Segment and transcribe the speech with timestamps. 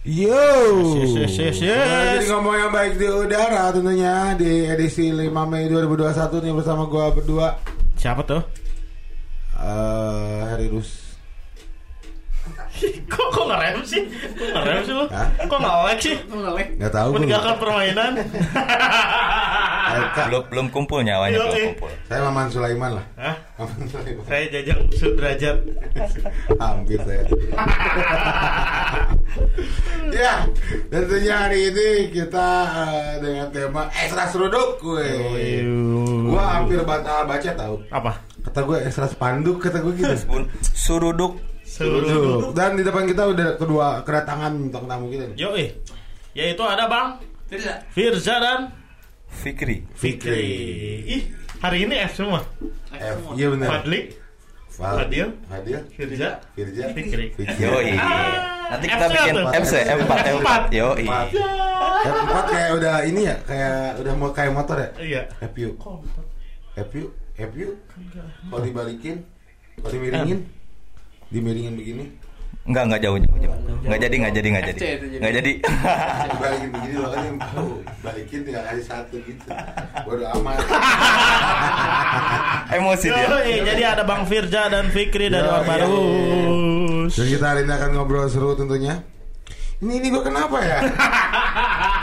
[0.00, 0.32] Yo.
[0.96, 2.24] Yes, yes, yes, yes.
[2.24, 7.12] Jadi ngomong yang baik di udara tentunya di edisi 5 Mei 2021 nih bersama gua
[7.12, 7.60] berdua
[8.00, 8.40] Siapa tuh?
[9.60, 11.12] eh Heri Rus.
[13.12, 14.08] kok kok ngerem sih?
[14.40, 15.04] Kok ngerem sih lu?
[15.12, 15.28] Hah?
[15.44, 16.16] Kok ngelek sih?
[16.32, 17.16] Enggak tahu gua.
[17.20, 18.12] Meninggalkan permainan.
[20.16, 21.64] Belum belum kumpul nyawanya Yo, belum eh.
[21.76, 23.04] kumpul Saya Maman Sulaiman lah.
[23.20, 23.36] Hah?
[23.60, 24.24] Maman Sulaiman.
[24.24, 25.56] Saya Jajang Sudrajat.
[26.64, 27.20] Hampir saya.
[30.16, 30.46] ya,
[30.90, 35.08] dan tentunya hari ini kita eh, dengan tema ekstra seruduk gue.
[36.26, 37.76] Gua hampir baca baca tahu.
[37.90, 38.12] Apa?
[38.46, 40.14] Kata gue ekstra spanduk kata gue gitu.
[40.30, 41.38] Pun suruduk
[41.70, 42.50] Seruduk.
[42.50, 45.36] Dan di depan kita udah kedua kedatangan bintang tamu kita nih.
[45.38, 45.70] Yo eh.
[46.34, 47.22] Yaitu ada Bang
[47.94, 48.74] Firza dan
[49.30, 50.42] Fikri Fikri.
[51.06, 51.22] Ih,
[51.62, 52.42] hari ini F semua.
[52.90, 53.82] F, iya benar.
[53.82, 54.10] Fadli,
[54.80, 55.28] Fadil.
[55.44, 57.26] Fadil, Firza, Firja, Fikri.
[57.36, 57.60] Fikri.
[57.60, 57.92] Yoi.
[58.72, 59.34] Nanti kita FC bikin?
[59.52, 61.04] FC M4 M4 Yoi.
[61.04, 61.26] Empat.
[62.00, 64.88] F empat kayak udah ini ya, kayak udah mau kayak motor ya.
[64.96, 65.22] Iya.
[65.52, 65.68] FU,
[66.88, 67.02] FU,
[67.36, 67.66] FU.
[68.48, 69.16] Kalau dibalikin,
[69.76, 70.38] kalau dimiringin,
[71.28, 72.04] dimiringin begini,
[72.68, 75.16] Enggak enggak jauh jauh jauh Enggak jadi enggak jadi enggak jadi jadi.
[75.16, 75.52] Enggak jadi
[76.30, 79.48] dibalikin begini makanya oh, balikin tinggal kasih satu gitu.
[80.04, 80.60] Bodo amat.
[82.76, 87.12] Emosi dia jadi ada Bang Firza dan Fikri dari Orbarus.
[87.16, 89.00] Dan kita hari ini akan ngobrol seru tentunya.
[89.80, 90.78] Ini ini gue kenapa ya?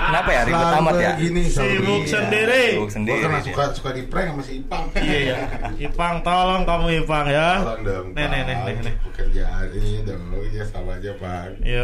[0.07, 2.07] Kenapa ya ribet amat ya Gini, Sibuk gini.
[2.07, 2.63] sendiri.
[2.69, 3.47] Sibuk Gue sendiri karena dia.
[3.47, 4.83] suka suka di prank sama si Ipang.
[4.95, 5.35] Iya, iya.
[5.79, 7.49] Ipang, tolong kamu Ipang ya.
[7.59, 8.05] Tolong dong.
[8.11, 8.93] Nih, nih, nih, nih, nih.
[9.03, 11.43] Pekerjaan ini dong, ya sama aja Pak.
[11.61, 11.83] Yo.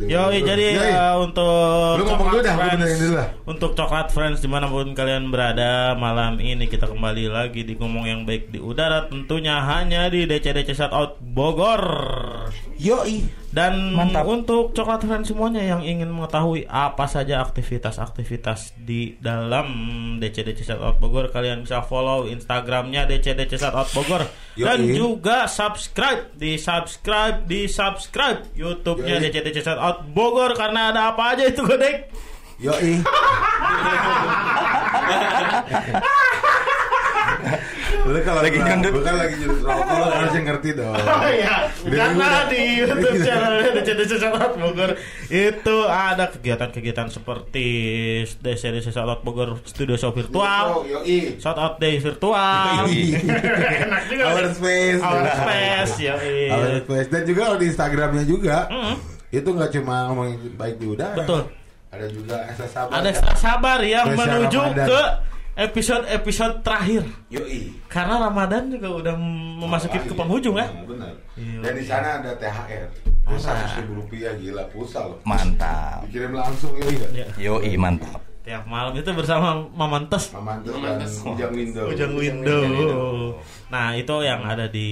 [0.00, 0.90] Yo, jadi Yoi.
[0.90, 3.28] eh, untuk Lu ngomong dulu dah, gue Friends- benerin dulu lah.
[3.44, 8.04] Untuk coklat friends di mana pun kalian berada malam ini kita kembali lagi di ngomong
[8.04, 11.84] yang baik di udara tentunya hanya di DCDC Shoutout Bogor.
[12.76, 13.24] Yoi.
[13.48, 14.28] Dan Mantap.
[14.28, 19.72] untuk coklat friends semuanya yang ingin mengetahui apa saja aktivitas-aktivitas di dalam
[20.20, 24.68] DCDC Shoutout Bogor kalian bisa follow Instagramnya DCDC Shoutout Bogor Yoi.
[24.68, 29.16] dan juga subscribe di subscribe di subscribe YouTube-nya.
[29.16, 32.12] DCDC Shoutout Bogor karena ada apa aja itu godek.
[32.60, 33.00] Yoi.
[38.04, 38.92] Lu kalau Lagi nyundut.
[38.94, 40.94] Bukan lagi nyundut rokok, lu harusnya ngerti dong.
[41.08, 42.42] Oh iya, Udah karena udah.
[42.46, 44.90] di YouTube channel DCDC Shoutout Bogor
[45.26, 47.66] itu ada kegiatan-kegiatan seperti
[48.38, 51.36] DCDC Shoutout Bogor Studio Show Virtual, Yoi.
[51.36, 52.86] Shoutout Day virtual.
[52.88, 54.24] Enak juga.
[54.28, 55.00] Our space.
[55.00, 56.14] Our space, ya.
[56.50, 57.08] Our space.
[57.08, 58.94] Dan juga di Instagramnya juga, Mm.
[59.30, 61.14] itu nggak cuma ngomongin baik di udara.
[61.14, 61.42] Betul.
[61.88, 62.92] Ada juga ekstra sabar.
[62.94, 64.86] Ada extra sabar yang Spesial menuju Ramadan.
[64.86, 65.00] ke
[65.58, 67.02] episode-episode terakhir.
[67.34, 67.74] Yoi.
[67.90, 69.14] Karena Ramadan juga udah
[69.58, 70.70] memasuki ke penghujung ya.
[70.70, 71.12] Nah, Benar.
[71.34, 71.58] Iya.
[71.66, 72.86] Dan di sana ada THR.
[73.26, 75.20] Pulsa seribu rupiah gila pulsa loh.
[75.26, 76.96] Mantap Dikirim langsung yoi?
[77.12, 77.28] Ya.
[77.36, 80.32] Yoi mantap Tiap malam itu bersama Mamantes.
[80.32, 80.96] Mamantes dan.
[81.36, 81.84] Ujang Window.
[81.92, 83.36] Ujang window.
[83.68, 84.88] Nah itu yang ada di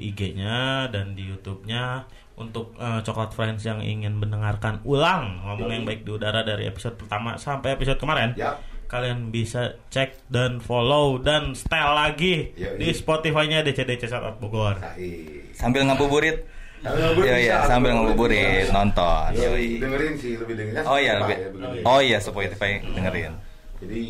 [0.00, 2.08] IG-nya dan di YouTube-nya
[2.40, 6.96] untuk eh, coklat friends yang ingin mendengarkan ulang ngomong yang baik di udara dari episode
[6.96, 8.32] pertama sampai episode kemarin.
[8.32, 8.75] Yap.
[8.86, 12.78] Kalian bisa cek dan follow dan style lagi Yoi.
[12.78, 14.78] di Spotify-nya DCDC Shoutout Bogor.
[15.54, 16.46] Sambil ngabuburit
[16.86, 19.42] Iya iya sambil ngabuburit nonton Yoi.
[19.42, 20.86] Yoi Dengerin sih lebih dengerin.
[20.86, 21.78] Oh iya lebih ya, begini.
[21.82, 23.32] Oh iya Spotify dengerin
[23.82, 24.04] Jadi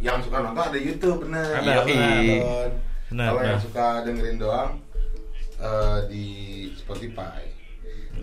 [0.00, 1.48] yang suka nonton ada YouTube bener.
[1.60, 3.28] Ada, bener.
[3.28, 4.70] Kalau yang suka dengerin doang
[5.60, 6.24] eh, di
[6.76, 7.44] Spotify.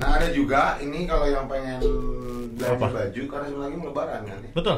[0.02, 1.78] Nah ada juga ini kalau yang pengen
[2.58, 4.52] belanja baju karena sebenarnya mau lebaran kan ya.
[4.58, 4.78] Betul.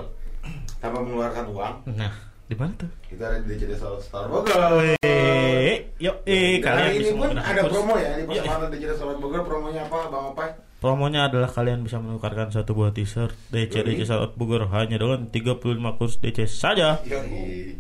[0.84, 2.12] Tanpa mengeluarkan uang, Nah,
[2.44, 2.92] di mana tuh?
[3.08, 4.52] kita ada di DCD Store Bogor.
[5.00, 7.72] Eh, yuk, eh, Dan kalian ini bisa pun ada kurs.
[7.72, 9.42] promo ya di Yuk, persamaan DCD Solo Bogor.
[9.42, 10.50] Promonya apa, Bang Opai?
[10.78, 13.80] Promonya adalah kalian bisa menukarkan satu buah t-shirt DC.
[13.80, 15.64] DC Shoutout Bogor hanya dengan 35
[15.96, 17.00] kurs DC saja.
[17.08, 17.80] Yoi.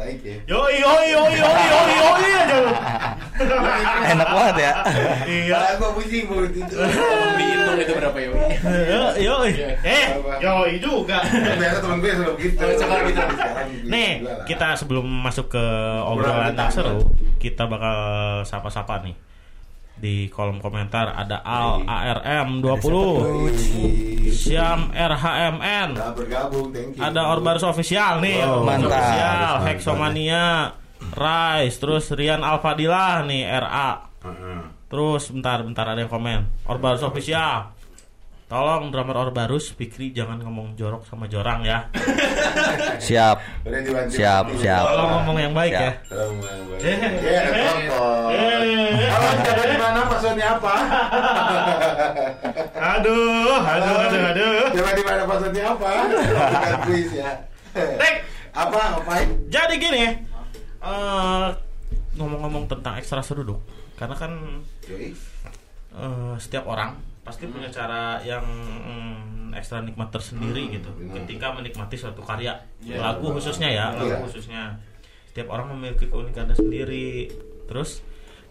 [0.00, 0.36] Saik ya.
[0.48, 2.62] Yoi yoi yoi yoi yoi yoi aja lu.
[4.12, 4.72] Enak banget ya
[5.24, 5.58] Iya.
[5.76, 6.76] Gua pusing mau tidur.
[6.80, 8.28] Tolong dihitung itu berapa ya
[8.88, 9.50] Yo- Yoi.
[9.84, 10.06] Eh,
[10.40, 11.20] yoi juga.
[11.20, 12.64] Biasa temen gue selalu gitu.
[12.64, 13.20] Oh, sekarang gitu.
[13.86, 14.10] Nih,
[14.48, 15.64] kita sebelum masuk ke
[16.00, 17.04] obrolan yang seru,
[17.36, 17.96] kita bakal
[18.42, 19.12] sapa-sapa nih.
[20.00, 24.32] Di kolom komentar ada Al ARM 20, Wih.
[24.32, 27.04] Siam RHMN, Udah bergabung, thank you.
[27.04, 28.96] ada Orbarus official nih, Oh, Orbarus mantap.
[28.96, 29.52] official.
[29.68, 30.44] Hexomania,
[31.12, 34.08] Rise, terus Rian Alfadilah nih RA.
[34.24, 34.60] Heeh.
[34.88, 36.48] Terus bentar bentar ada yang komen.
[36.64, 37.76] Orbarus official.
[38.50, 41.86] Tolong drummer Orbarus Fikri jangan ngomong jorok sama jorang ya.
[42.98, 43.38] Siap.
[44.10, 44.84] Siap, siap.
[44.84, 45.94] Tolong ngomong yang baik Siap.
[46.10, 46.34] Tolong,
[46.82, 47.69] Ya,
[50.30, 50.74] Maksudnya apa?
[52.94, 54.54] Aduh, aduh, aduh, aduh.
[54.72, 55.88] Coba di mana maksudnya apa?
[56.06, 57.30] Bukan kuis ya.
[57.74, 58.14] Tek,
[58.50, 59.26] Apa ngapain?
[59.46, 59.98] jadi gini,
[60.80, 61.46] eh,
[62.14, 63.58] ngomong-ngomong tentang ekstra seruduk,
[63.94, 64.32] karena kan
[64.86, 65.12] eh,
[66.36, 71.20] setiap orang pasti punya cara yang mm, ekstra nikmat tersendiri gitu benar.
[71.20, 72.96] ketika menikmati suatu karya Iya.
[72.98, 74.18] lagu khususnya ya lagu Iya.
[74.24, 74.62] khususnya
[75.26, 77.26] setiap orang memiliki keunikannya sendiri
[77.66, 77.98] terus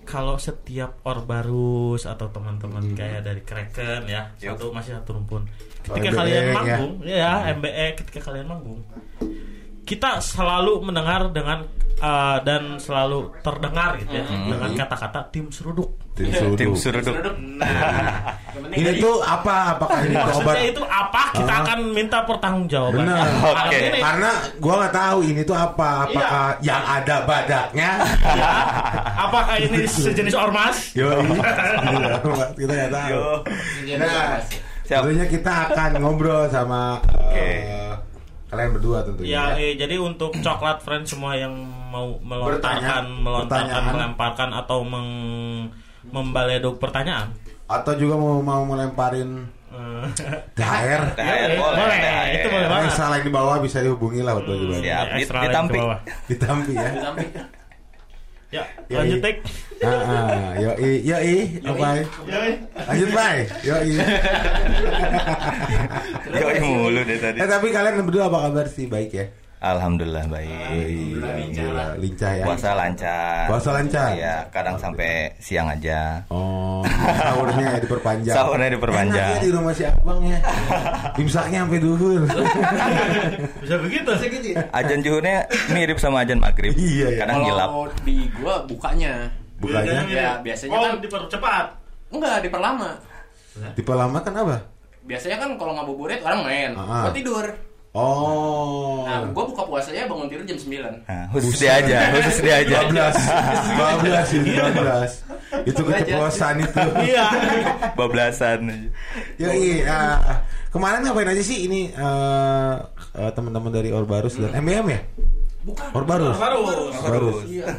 [0.09, 4.57] kalau setiap orbarus atau teman-teman kayak dari Kraken ya Yup.
[4.57, 5.45] satu masih satu rumpun
[5.85, 6.53] ketika MBE kalian ya.
[6.57, 8.81] manggung ya, MBE ketika kalian manggung
[9.83, 11.65] kita selalu mendengar dengan
[11.97, 16.27] uh, dan selalu terdengar gitu ya dengan kata-kata tim seruduk Tim
[16.59, 17.15] Tim Suruduk.
[17.15, 17.35] Suruduk.
[17.63, 18.35] Nah,
[18.75, 19.71] Ini tuh apa?
[19.71, 20.55] Apakah ini obat?
[20.59, 21.31] itu apa?
[21.31, 21.63] Kita Ah.
[21.63, 23.07] akan minta pertanggungjawabannya.
[23.07, 23.27] Benar.
[23.39, 23.77] Malam Oke.
[23.79, 23.99] ini.
[24.03, 25.89] Karena gua nggak tahu ini tuh apa.
[26.03, 27.91] Apakah yang ada badaknya?
[28.35, 28.51] Ya.
[29.15, 30.91] Apakah ini sejenis ormas?
[30.91, 31.07] Yo,
[32.59, 33.11] kita nggak tahu.
[33.15, 33.27] Yo.
[33.95, 34.43] Nah,
[34.83, 34.99] Siap.
[34.99, 37.39] tentunya kita akan ngobrol sama Oke.
[37.63, 37.95] eh,
[38.49, 39.29] kalian berdua tentunya.
[39.29, 41.53] Ya, eh, jadi untuk coklat friends semua yang
[41.87, 43.21] mau melontarkan, Bertanya.
[43.21, 43.93] melontarkan, Pertanyaan.
[43.93, 45.09] melemparkan atau meng
[46.03, 47.29] membaleduk pertanyaan.
[47.65, 50.05] Atau juga mau mau melemparin Eh,
[50.57, 51.13] THR.
[51.13, 51.97] THR ya, boleh.
[52.33, 52.91] Itu boleh Yang banget.
[52.91, 54.73] salah di bawah bisa dihubungi lah waktu Hmm, itu.
[54.81, 55.05] Siap.
[55.77, 55.99] Bawah.
[56.25, 56.89] Ditampi ya.
[56.89, 57.43] Ya,
[58.49, 59.25] Ya, lanjut iya.
[59.29, 59.45] tek.
[59.85, 62.01] Ah, ah, yo i, yo i, apa?
[62.25, 62.57] Ya, eh.
[62.81, 63.93] Lanjut bay, yo i.
[66.41, 67.37] Yoi mulu deh tadi.
[67.41, 68.89] Eh tapi kalian berdua apa kabar sih?
[68.89, 69.29] Baik ya?
[69.59, 71.19] Alhamdulillah baik.
[71.51, 72.43] Gila, lincah ya.
[72.47, 73.43] Puasa lancar.
[73.51, 74.15] Puasa lancar?
[74.15, 76.23] Iya, kadang sampai siang aja.
[76.27, 78.35] Oh, sahurnya ya diperpanjang.
[78.35, 79.19] Sahurnya diperpanjang.
[79.29, 80.39] Enak ya di rumah si abang ya.
[81.13, 82.23] Imsaknya sampai duhur.
[83.61, 84.09] Bisa begitu.
[84.71, 86.71] Ajan juhurnya mirip sama ajan maghrib.
[86.73, 87.19] Iya, ya.
[87.19, 87.67] Kadang gilap.
[87.67, 89.27] Kalau di gua bukanya
[89.59, 91.65] Bukanya Ya, biasanya oh, kan- dipercepat.
[92.09, 92.95] enggak diperlama.
[93.75, 94.55] tipe lama kan apa?
[95.03, 97.03] Biasanya kan kalau ngabuburit orang main, Ah.
[97.03, 97.43] gua tidur.
[97.89, 99.01] Oh.
[99.01, 101.09] Nah, gua buka puasanya bangun tidur jam 9.
[101.09, 102.85] Nah, khusus dia aja, khusus dia aja.
[102.85, 103.17] 12
[104.05, 107.25] 12 ini 12 Itu keceplosan itu Iya.
[107.97, 108.93] Bablasan.
[109.41, 109.99] Ya iya
[110.69, 112.75] Kemarin ngapain aja sih ini eh,
[113.17, 115.01] eh, Teman-teman dari Orbarus dan MBM ya?
[115.65, 115.89] Bukan.
[115.91, 116.61] Orbarus Baru.
[116.93, 117.73] Orbarus Iya.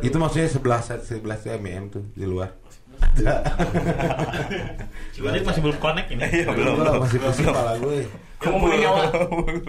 [0.00, 2.48] Itu maksudnya 11 11 tuh MBM tuh di luar
[5.14, 6.22] Cibadik masih belum connect ini.
[6.26, 6.74] Iya, belum.
[6.74, 8.02] Gua masih pusing kepala gue
[8.44, 9.02] Ngomongin nyawa.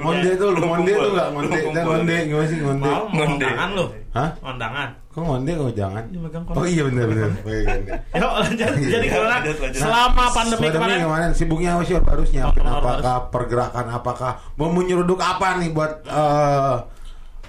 [0.03, 3.25] Monde tuh lu Monde tuh gak Monde Dan Monde gimana sih Monde Mau Ngonde.
[3.39, 3.85] undangan lu.
[4.11, 4.29] Hah?
[4.43, 4.89] Undangan.
[5.15, 7.81] Kok Monde kok jangan Ini megang Oh iya bener bener Pegang.
[8.19, 8.71] Yuk lanjut.
[8.83, 9.37] Jadi karena
[9.71, 12.29] selama pandemi Pandemi kemarin kemarin sibuknya apa sih Orbarus.
[12.35, 16.75] apakah pergerakan apakah mau menyeruduk apa nih buat eh,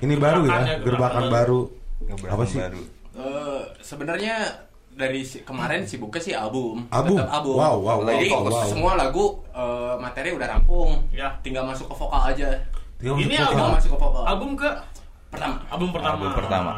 [0.06, 1.60] ini baru ya Gerbakan ya, baru
[2.30, 2.58] apa sih.
[2.62, 4.65] Eh, sebenarnya
[4.96, 6.88] dari si- kemarin sibuknya sih album.
[6.88, 7.20] Album?
[7.20, 7.54] Tetap album.
[7.54, 8.64] Wow, wow, wow, Jadi wow, wow.
[8.64, 11.04] semua lagu eh, materi udah rampung.
[11.10, 11.28] Ya.
[11.38, 12.48] Tinggal masuk ke vokal aja.
[12.96, 13.76] Tinggal Ini masuk album vokal.
[13.76, 14.22] masuk ke vokal.
[14.24, 14.68] album ke
[15.26, 15.56] Pertama.
[15.68, 16.14] album pertama.
[16.16, 16.72] Album pertama.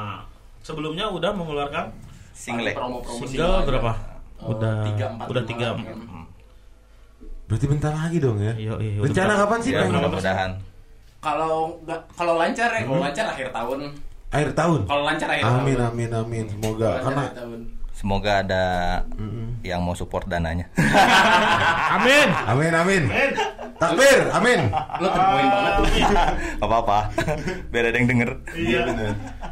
[0.58, 1.86] Sebelumnya udah mengeluarkan
[2.32, 2.70] Single.
[2.70, 3.92] Promo-promo single berapa?
[4.36, 5.66] Eh, Udah tiga, empat, udah tiga.
[5.72, 5.82] kan.
[7.44, 10.50] berarti bentar lagi dong ya Iya, iya, rencana kapan sih Ya, mudah-mudahan.
[11.18, 12.88] Kalau nggak kalau lancar ya, Hmm.
[12.88, 13.78] kalau lancar akhir tahun.
[14.28, 15.88] akhir tahun Kalau lancar akhir amin tahun.
[15.88, 17.60] amin amin semoga Lancar karena akhir tahun.
[17.98, 18.64] Semoga ada
[19.12, 19.58] Mm-mm.
[19.60, 20.70] yang mau support dananya.
[21.98, 22.28] Amin.
[22.46, 23.02] amin amin
[23.74, 25.86] takbir amin Lu terpoin banget tuh.
[26.58, 26.98] Gak apa-apa.
[27.70, 28.30] Biar ada yang denger.
[28.54, 28.80] Iya.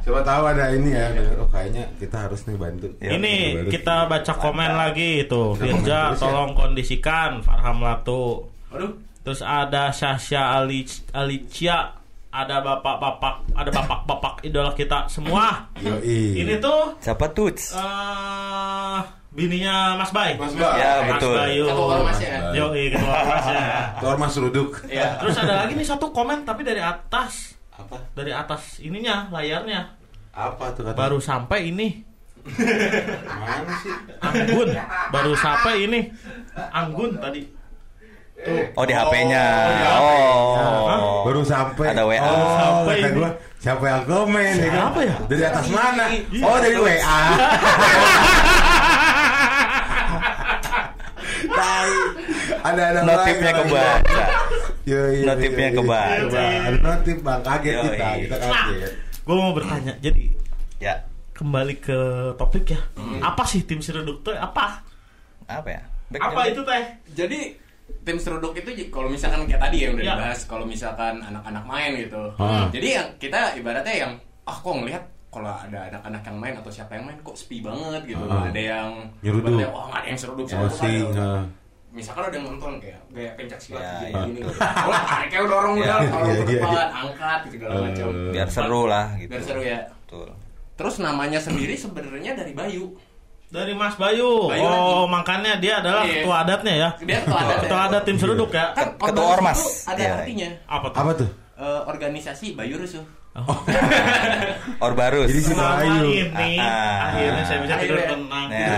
[0.03, 3.71] coba tahu ada ini ya oh kayaknya kita harus nih bantu Ya, Ini baru.
[3.75, 5.43] kita baca komen lagi itu.
[5.57, 6.15] Firja ya.
[6.15, 8.47] tolong kondisikan Farham Latu.
[8.71, 8.95] Aduh.
[9.26, 11.99] Terus ada Sasha Ali Alicia,
[12.37, 15.64] ada bapak-bapak, ada bapak-bapak idola kita semua.
[15.78, 16.37] Yoi.
[16.37, 17.49] Ini tuh Siapa tuh?
[17.49, 19.00] eh
[19.33, 20.37] bininya Mas Bay.
[20.37, 20.64] Mas Bay.
[20.76, 21.33] Ya, Mas betul.
[21.35, 21.64] Bayu.
[21.64, 22.40] Ketua ormasnya ya?
[22.52, 23.64] Yo, ketua ormasnya.
[24.00, 25.09] Keluar mas ruduk Iya.
[25.16, 27.57] Terus ada lagi nih satu komen tapi dari atas.
[27.73, 29.93] apa Dari atas ininya, layarnya.
[30.33, 32.05] apa tuh kata Baru sampai ini.
[32.47, 34.69] mana sih Anggun.
[35.09, 36.00] Baru sampai ini.
[36.71, 37.40] Anggun tadi.
[38.73, 39.45] Oh di HP-nya.
[39.97, 41.19] Oh, Oh.
[41.25, 42.21] baru sampai Ada WA.
[42.21, 43.16] oh, Sampai kata ini.
[43.16, 44.78] gua siapa yang komen ya kan?
[44.87, 45.14] Siapa ya?
[45.26, 46.05] dari atas mana
[46.38, 46.95] oh dari WA
[51.49, 51.90] Tai.
[52.62, 54.25] ada ada Notifnya kebaca.
[54.85, 55.78] Yo, iya, Notifnya iya, iya.
[55.78, 56.45] kebaca.
[56.78, 57.85] Notif bang kaget Yoi.
[57.88, 59.93] kita kita kaget Gue mau bertanya.
[59.99, 60.23] Jadi
[60.76, 60.95] Ya.
[61.33, 61.99] kembali ke
[62.37, 62.81] topik ya.
[63.21, 64.33] Apa sih tim seruduk tuh?
[64.33, 64.81] Apa?
[65.47, 65.83] Apa ya?
[66.09, 66.83] Back Apa itu teh?
[67.12, 67.40] Jadi
[68.02, 70.14] tim seruduk itu kalau misalkan kayak tadi yang udah Ya.
[70.14, 72.23] dibahas, kalau misalkan anak-anak main gitu.
[72.38, 72.66] Hmm.
[72.71, 74.12] Jadi yang kita ibaratnya yang
[74.43, 78.02] ah kok ngelihat kalau ada anak-anak yang main atau siapa yang main kok sepi banget
[78.07, 78.25] gitu.
[78.25, 78.47] Ah.
[78.47, 78.88] Ada yang
[79.21, 79.59] Nyeruduk.
[79.69, 81.12] wah nggak ada yang seruduk seruduk.
[81.12, 81.43] nah.
[81.90, 84.21] misalkan ada yang nonton kayak gaya pencak silat Ya, gini ya.
[84.23, 84.52] gini gitu.
[84.52, 86.85] Oh, tariknya dorong Ya, udah kalau iya, ke iya, depan, iya.
[86.93, 88.07] angkat gitu segala macam.
[88.31, 89.31] Biar seru lah gitu.
[89.33, 89.81] Biar seru ya.
[90.05, 90.28] Betul.
[90.76, 92.85] Terus namanya sendiri sebenarnya dari Bayu.
[93.47, 94.50] Dari Mas Bayu.
[94.50, 95.12] Bayu oh, lagi.
[95.12, 96.15] makanya dia adalah Iya.
[96.19, 96.88] ketua adatnya ya.
[96.99, 97.57] Dia ketua adat.
[97.62, 98.67] Ketua adat tim seruduk ya.
[98.75, 100.12] Kan Ketua ormas itu ada Iya.
[100.19, 100.49] artinya.
[100.67, 100.99] Apa tuh?
[100.99, 101.29] Apa tuh?
[101.57, 103.05] Eh, organisasi Bayu Rusuh.
[104.81, 105.29] Orbarus.
[105.29, 106.09] Jadi si Selama Bayu.
[106.09, 107.12] ini Ah.
[107.12, 108.49] akhirnya saya bisa tidur tenang.
[108.49, 108.73] Ya.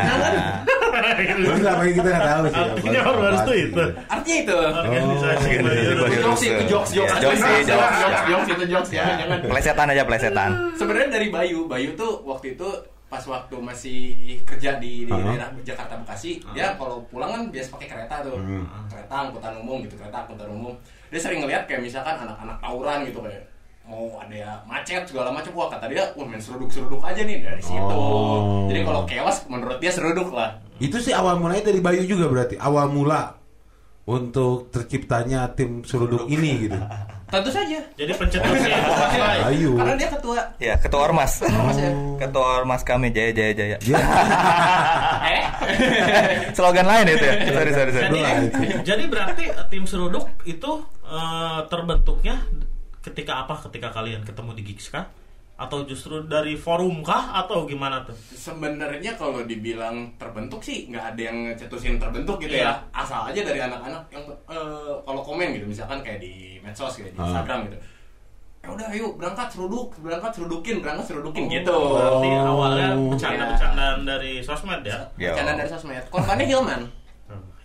[1.38, 2.58] Terus apa yang kita nggak tahu sih.
[2.58, 3.58] Artinya Orbarus sih.
[3.62, 3.82] itu.
[4.08, 4.56] Artinya itu.
[4.58, 5.80] Organisasi Oh, Bayu.
[5.88, 7.12] Itu jokes itu jokes jokes.
[7.16, 7.66] Jokes jokes.
[7.70, 9.04] jokes jokes itu jokes ya.
[9.16, 9.38] Jangan.
[9.46, 10.50] Plesetan aja plesetan.
[10.74, 11.58] Sebenarnya dari Bayu.
[11.64, 12.68] Bayu tuh waktu itu
[13.08, 13.98] pas waktu masih
[14.44, 15.24] kerja di, di Uh-huh.
[15.26, 18.68] daerah Jakarta Bekasi, dia kalau pulang kan biasa pakai kereta tuh, Hmm.
[18.86, 20.76] kereta angkutan umum gitu, kereta angkutan umum.
[21.08, 23.48] Dia sering ngeliat kayak misalkan anak-anak tawuran gitu kayak
[23.82, 27.40] mau ada ya macet segala macam wah kata dia wah main seruduk seruduk aja nih
[27.40, 28.68] dari situ Oh.
[28.68, 32.54] jadi kalau kewas menurut dia seruduk lah Itu sih awal mulanya dari Bayu juga berarti.
[32.54, 33.40] Awal mula
[34.04, 36.76] untuk terciptanya tim seruduk ini gitu.
[37.28, 39.44] tentu saja Jadi pencetusnya Bayu.
[39.44, 39.70] Bayu.
[39.76, 41.40] karena dia ketua Ya, ketua ormas.
[41.40, 41.92] Ormas ya.
[42.18, 43.76] Ketua ormas kami Jaya Jaya Jaya.
[43.78, 44.00] Dia
[45.32, 45.42] eh
[46.56, 47.34] Slogan lain itu ya.
[47.52, 48.08] Sorry sorry sorry.
[48.08, 48.20] Jadi,
[48.82, 50.70] jadi berarti eh, tim seruduk itu
[51.04, 52.40] eh, terbentuknya
[52.98, 53.60] ketika apa?
[53.62, 55.06] Ketika kalian ketemu di Gigs kah?
[55.58, 57.34] Atau justru dari forum kah?
[57.36, 58.14] Atau gimana tuh?
[58.14, 62.70] sebenarnya kalau dibilang terbentuk sih nggak ada yang cetusin terbentuk gitu Iya.
[62.70, 67.06] ya asal aja dari anak-anak yang eh, kalau komen gitu misalkan kayak di medsos gitu
[67.06, 67.26] di Ah.
[67.26, 67.78] Instagram gitu
[68.58, 73.10] ya udah ayo berangkat seruduk berangkat serudukin berangkat serudukin Oh, gitu Berarti awalnya Oh.
[73.10, 74.98] bercanda-bercandaan dari sosmed ya?
[75.12, 76.82] Bercanda dari sosmed korbannya Hilman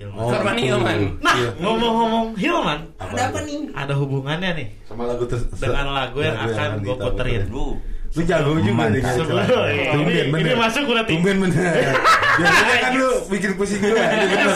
[0.03, 0.19] Hilman.
[0.19, 0.65] Oh, Korban gitu.
[0.67, 0.97] Hilman.
[1.17, 1.49] Nah, Iya.
[1.57, 6.69] ngomong-ngomong Hilman, ada apa nih ada hubungannya nih sama lagu ter- dengan lagu yang akan
[6.79, 7.41] gue puterin.
[8.13, 9.13] Lu jago juga nih kan.
[9.17, 10.57] Sebelum ini, Tumben, ini bener.
[10.59, 11.11] masuk berarti.
[11.17, 11.73] Tumben bener.
[12.37, 13.89] Biasanya kan lu bikin pusing gue.
[13.89, 14.49] Ini bener.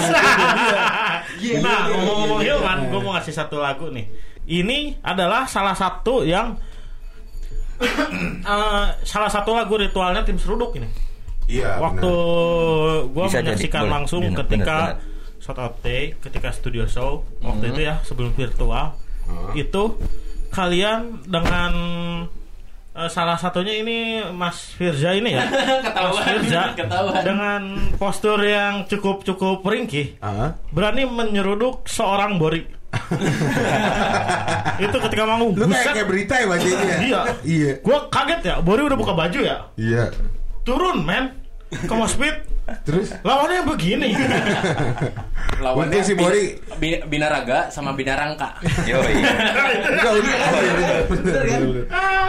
[1.66, 4.06] nah, ngomong-ngomong Hilman, gue mau ngasih satu lagu nih.
[4.46, 6.54] Ini adalah salah satu yang
[7.82, 10.88] eh, salah satu lagu ritualnya tim seruduk ini.
[11.48, 11.80] Iya.
[11.80, 12.12] Waktu
[13.10, 13.94] gue Bisa jadi, menyaksikan boleh.
[13.94, 15.17] langsung Bener, ketika bener,
[15.48, 19.52] shot out day, ketika studio show waktu itu ya sebelum virtual Hmm.
[19.54, 20.00] itu
[20.50, 21.74] kalian dengan
[22.94, 23.98] eh, salah satunya ini
[24.32, 25.44] Mas Firza ini ya.
[25.84, 27.22] Ketahuan, Mas Firza ketahuan.
[27.24, 27.62] dengan
[27.96, 32.64] postur yang cukup cukup ringkih Ah, berani menyeruduk seorang Bori.
[34.80, 35.52] itu ketika manggung.
[35.54, 36.80] lu kayak kayak berita ya bacanya.
[36.98, 37.22] Iya.
[37.44, 37.72] Iya.
[37.84, 39.58] Gua kaget ya, Bori udah buka baju ya.
[39.76, 40.16] Iya.
[40.64, 41.36] Turun, men.
[41.68, 42.47] Ke Mospit.
[42.84, 44.12] Terus Lawannya begini.
[45.58, 49.32] lawannya si Bori- Bi- Binaraga sama Binarangka Yo, iya.
[49.98, 50.36] Enggak, untung,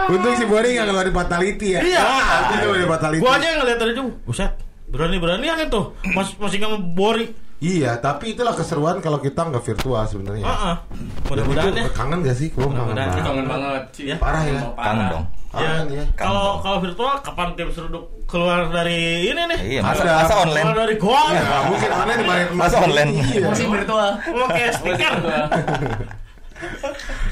[0.09, 1.80] bener, si Bori nggak ngeluarin fatality ya.
[1.83, 2.00] Iya.
[2.00, 3.21] Ah, ngeluarin fatality.
[3.21, 4.52] Gua aja yang ngeliat tadi tuh, buset.
[4.88, 5.80] Berani-beranian itu.
[6.14, 7.26] Mas masih nggak Bori.
[7.58, 10.46] Iya, tapi itulah keseruan kalau kita nggak virtual sebenarnya.
[10.46, 10.74] Heeh.
[11.26, 11.90] Mudah-mudahan Dan ya.
[11.90, 12.48] Kangen gak sih?
[12.54, 13.26] Gua kangen Mudah-mudahan banget.
[13.26, 14.16] kangen banget sih Ya.
[14.22, 14.60] Parah ya.
[14.72, 14.86] Parah.
[14.86, 15.24] Kangen dong.
[15.48, 16.04] Ya, ya.
[16.12, 19.58] kalau kalau virtual kapan tim seruduk keluar dari ini nih?
[19.58, 20.12] Iya, masa, Ada.
[20.22, 20.64] masa online?
[20.68, 21.24] Keluar dari goa.
[21.32, 23.10] Ya, nggak mungkin online di balik Masa online?
[23.16, 23.46] Iya.
[23.48, 24.08] masih virtual
[24.44, 25.14] Oke, stiker.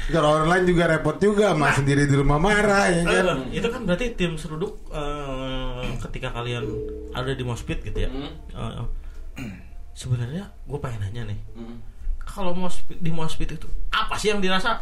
[0.07, 3.43] Kalau online juga repot juga, mas sendiri di rumah marah ya kan.
[3.51, 6.63] Eh, itu kan berarti tim seruduk eh, ketika kalian
[7.11, 8.09] ada di Mospit gitu ya.
[8.09, 8.31] Hmm.
[8.55, 9.55] Eh,
[9.97, 11.39] sebenarnya gue pengen nanya nih.
[11.51, 11.81] Hmm.
[12.21, 14.77] Kalau Mospit di Mospit itu apa sih yang dirasa?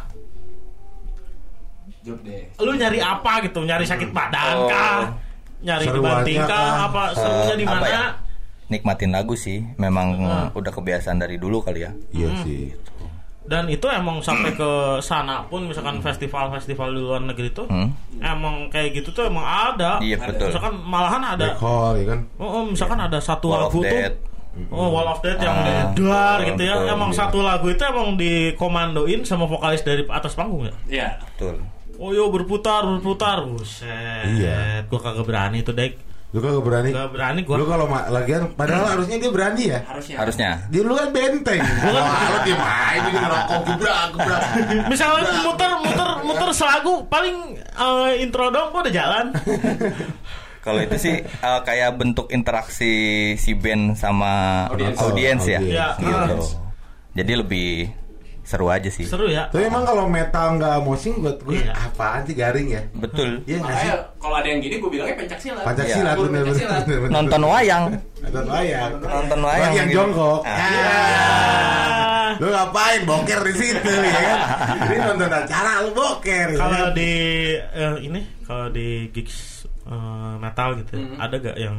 [2.02, 3.62] Jawab deh Lu nyari apa gitu?
[3.62, 4.68] Nyari sakit badan Oh.
[4.68, 5.00] kah?
[5.58, 6.86] Nyari dibanting kah?
[6.86, 7.88] Apa serunya Eh, di apa mana?
[7.88, 8.04] ya?
[8.68, 9.62] Nikmatin lagu sih.
[9.76, 10.46] Memang Hmm.
[10.52, 11.90] udah kebiasaan dari dulu kali ya.
[12.12, 12.74] Iya sih.
[13.46, 17.94] Dan itu emang sampai ke sana pun misalkan festival-festival di luar negeri tuh Hmm.
[18.18, 20.02] emang kayak gitu tuh emang ada.
[20.02, 20.50] Iya, betul.
[20.50, 22.20] Misalkan malahan ada hole ya kan.
[22.36, 24.02] Oh, oh, misalkan ada satu Wall lagu tuh.
[24.66, 26.74] Oh, Wall of Death yang Ah, dar gitu ya.
[26.74, 27.18] betul, emang iya.
[27.18, 30.74] satu lagu itu emang dikomandoin sama vokalis dari atas panggung ya.
[30.86, 31.60] Iya Betul.
[31.96, 34.24] Oh yo berputar berputar, buset.
[34.26, 34.84] Iya.
[34.84, 35.96] Gua kagak berani tuh, Dek.
[36.28, 36.88] Lu kagak berani.
[36.90, 37.56] Gak berani gua.
[37.56, 39.80] Lu kalau ma- lagian padahal harusnya dia berani ya.
[39.82, 40.50] harusnya Harusnya.
[40.68, 41.56] Dia lu kan benteng.
[41.56, 44.42] Kalau lu diem aja di rokok gebrak gebrak.
[44.86, 49.26] Misalnya muter muter muter selagu paling eh, intro dong gua udah jalan.
[50.66, 52.92] Kalau itu sih eh, kayak bentuk interaksi
[53.36, 54.98] si band sama Audiens.
[54.98, 55.60] audiens ya.
[55.62, 55.86] Iya.
[55.94, 56.36] Gitu.
[57.14, 57.70] Jadi lebih
[58.42, 59.02] seru aja sih.
[59.02, 59.46] Seru ya.
[59.46, 61.70] Tapi emang kalau metal nggak mosing buat gue Iya.
[61.72, 62.82] apaan sih garing ya?
[62.92, 63.42] Betul.
[63.42, 63.90] Iya nggak sih?
[64.16, 66.14] Kalau ada yang gini gue bilangnya pencak silat Pancasila Iya.
[66.16, 66.74] bener bener Pancasila.
[66.82, 67.10] bener, bener.
[67.10, 67.84] Nonton wayang.
[68.20, 68.90] Nonton wayang.
[69.00, 69.96] Nonton wayang yang gitu.
[69.96, 70.40] jongkok.
[70.42, 70.58] Ah.
[70.60, 72.30] Ah.
[72.36, 74.38] Lu ngapain boker di situ ya kan?
[74.84, 76.92] Ini nonton acara lu boker ya Kalau kan?
[76.92, 77.12] di
[77.56, 79.55] eh, ini kalau di gigs
[79.86, 81.18] eh, metal gitu, ya, Hmm.
[81.18, 81.78] ada gak yang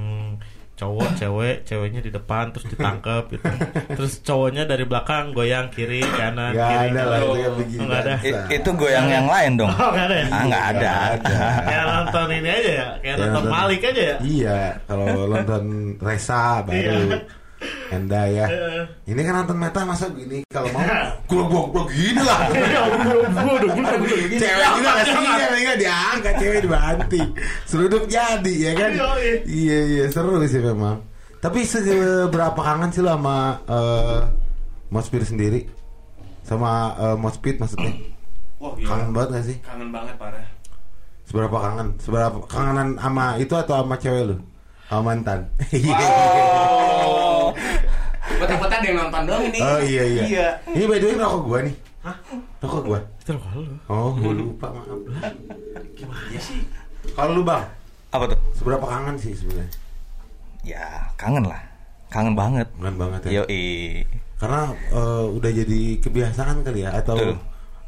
[0.74, 3.50] cowok cewek ceweknya di depan terus ditangkep gitu
[3.90, 7.26] terus cowoknya dari belakang goyang kiri kanan Gak kiri ada lah kanan.
[7.26, 7.82] itu yang begini.
[7.82, 8.14] Nggak ada.
[8.22, 9.74] I- itu goyang yang lain dong.
[9.74, 10.94] oh nggak ada ya Ah nggak ada.
[11.66, 15.64] kayak nonton ini aja ya kayak Kayak nonton nonton- Malik aja ya Iya, kalau nonton
[15.98, 17.02] Resa baru
[17.88, 18.46] Enda ya.
[19.08, 20.84] Ini kan nonton meta masa begini kalau mau
[21.26, 22.40] gua gua gua gini lah.
[24.42, 27.30] cewek juga kasihan enggak diangkat cewek dibanting.
[27.66, 28.92] Seruduk jadi ya kan?
[29.48, 31.02] Iya iya seru sih memang.
[31.38, 34.22] Tapi seberapa kangen sih lo sama eh
[34.88, 35.68] Mospir sendiri?
[36.48, 37.92] Sama eh, Mospit maksudnya?
[38.58, 38.88] Wah, iya.
[38.88, 39.58] Kangen banget gak sih?
[39.62, 40.46] Kangen banget parah.
[41.28, 41.88] Seberapa kangen?
[42.00, 44.38] Seberapa kangenan sama itu atau sama cewek lu?
[44.88, 45.40] Sama mantan?
[46.24, 47.52] Oh.
[48.28, 49.60] Betul-betul ada yang nonton doang ini.
[49.60, 50.24] Oh iya iya.
[50.24, 50.48] Iya.
[50.72, 51.76] Ini by the way rokok gua nih.
[52.08, 52.16] Hah?
[52.64, 53.00] Rokok gua.
[53.04, 55.00] itu loh lu Oh, gua lupa maaf.
[55.92, 56.64] Gimana sih?
[57.12, 57.64] Kalau lu bang,
[58.16, 58.40] Apa tuh?
[58.56, 59.72] seberapa kangen sih sebenarnya?
[60.64, 60.88] Ya
[61.20, 61.60] kangen lah.
[62.08, 62.68] Kangen banget.
[62.80, 63.32] Kangen banget ya.
[63.32, 63.44] Yo
[64.40, 67.36] Karena eh, udah jadi kebiasaan kali ya atau Betul.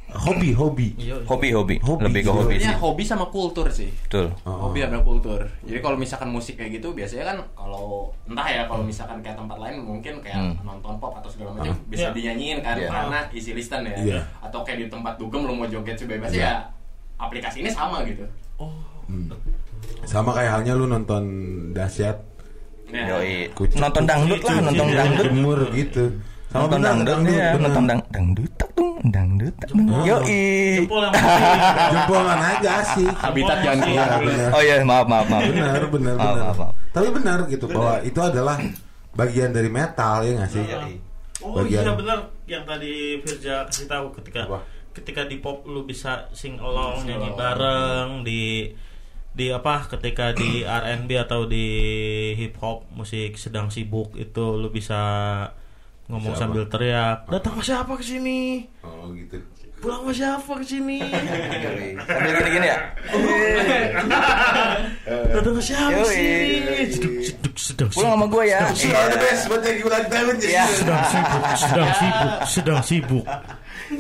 [0.10, 0.88] Hobi hobi.
[0.96, 1.76] Iya, Hobi hobi.
[1.80, 2.36] Hobi, Lebih ke iya.
[2.36, 2.74] hobi sih.
[2.76, 3.90] Hobi sama kultur sih.
[4.06, 4.34] Betul.
[4.44, 4.68] Oh.
[4.68, 5.42] Hobi sama kultur.
[5.62, 9.58] Jadi kalau misalkan musik kayak gitu biasanya kan kalau entah ya kalau misalkan kayak tempat
[9.58, 10.54] lain mungkin kayak Hmm.
[10.62, 11.78] nonton pop atau segala macam Ah.
[11.86, 12.16] bisa Iya.
[12.16, 12.90] dinyanyiin kan Iya.
[12.90, 13.96] karena isi listan ya.
[13.96, 14.20] Iya.
[14.40, 16.42] Atau kayak di tempat dugem lo mau joget sebebas Iya.
[16.42, 16.54] ya
[17.18, 18.26] aplikasi ini sama gitu.
[19.06, 19.30] Hmm.
[20.04, 21.24] Sama kayak halnya lu nonton
[21.72, 22.18] dahsyat
[22.90, 23.54] Yoi.
[23.54, 23.78] Kucing.
[23.78, 25.24] Nonton dangdut lah, nonton dangdut.
[25.24, 26.06] jemur gitu.
[26.50, 27.62] Sama Nonton dangdut, ya, bener.
[27.62, 29.56] nonton dang dangdut tak dong, dangdut.
[29.70, 30.04] Oh.
[30.04, 30.84] Yoi.
[30.84, 31.14] jempol yang
[31.94, 33.08] Jempolan aja sih.
[33.08, 34.50] habitat Iya, Iya, bener.
[34.50, 35.42] Oh iya, maaf maaf maaf.
[35.44, 36.74] benar benar Maaf, benar maaf, maaf.
[36.90, 38.58] tapi benar gitu bahwa itu adalah
[39.12, 40.78] bagian dari metal ya nggak sih Iya.
[41.40, 44.60] Oh Bagian- iya benar yang tadi Firja kasih tahu ketika Apa?
[44.92, 48.68] ketika di pop lu bisa sing along nyanyi bareng di
[49.30, 51.66] di apa ketika di R&B atau di
[52.36, 55.00] hip hop musik sedang sibuk itu lu bisa
[56.10, 56.42] ngomong Siapa?
[56.42, 59.38] sambil teriak datang sama siapa ke sini oh gitu
[59.80, 61.00] pulang sama siapa ke sini.
[62.04, 62.80] Sambil gini-gini ya.
[65.32, 66.60] datang sama siapa sih
[66.92, 68.60] jeduk jeduk sedang Pulang sama gue ya.
[68.60, 68.68] Iya.
[70.68, 73.24] sedang sibuk sedang sibuk sedang sibuk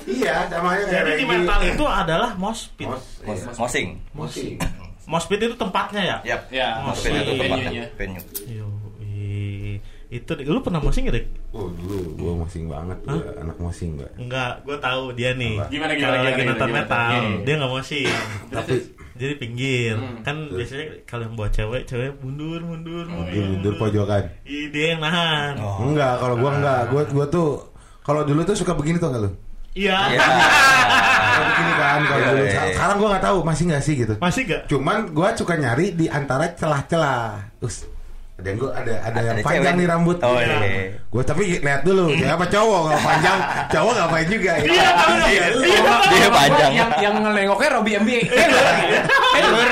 [0.06, 3.56] iya kayak jadi di metal itu adalah moshpit Mos, Mos- iya.
[3.56, 3.88] Mosing.
[4.12, 4.60] Mosing.
[5.10, 6.18] moshpit itu tempatnya ya.
[6.52, 7.40] Ya, Mosing itu Mosing.
[7.42, 7.84] tempatnya.
[7.98, 8.22] Venue.
[10.10, 11.22] Itu lu pernah mosing gak,
[11.54, 15.54] oh dulu gua mosing banget gua anak mosing gua Enggak, gue tahu dia nih.
[15.56, 15.70] Apa?
[15.70, 16.82] Gimana, gimana, gimana, lagi gimana, nonton gimana?
[16.82, 17.38] metal, Hmm.
[17.46, 18.10] dia nggak mosing.
[18.58, 18.74] tapi
[19.20, 19.94] Jadi pinggir.
[20.00, 20.18] Hmm.
[20.24, 23.30] Kan biasanya kalau yang bawa cewek, cewek mundur, mundur, mundur.
[23.30, 25.54] dia mundur pojokan Ih, dia yang nahan.
[25.60, 25.78] Oh.
[25.86, 27.50] enggak kalau gua enggak gua gua tuh
[28.02, 29.32] kalau dulu tuh suka begini tuh enggak lu
[29.78, 29.98] Iya.
[31.30, 31.46] Ya.
[31.46, 32.74] begini kan kalau Iya, dulu iya, iya.
[32.74, 34.62] sekarang gua nggak tahu masih nggak sih gitu Masih gak?
[34.66, 37.54] cuman gua suka nyari di antara celah-celah
[38.42, 39.78] yang gua ada ada yang panjang cewek.
[39.78, 40.56] nih rambut Oh, Iya.
[40.58, 40.84] iya.
[41.08, 43.40] gua tapi lihat dulu ya apa cowok kalau panjang
[43.74, 44.90] cowok ngapain juga ya Iya,
[45.28, 45.82] iya, iya.
[46.10, 46.72] Dia panjang.
[46.72, 48.10] Yang yang ngelengoknya Robby MB.
[49.30, 49.70] Eh, lur.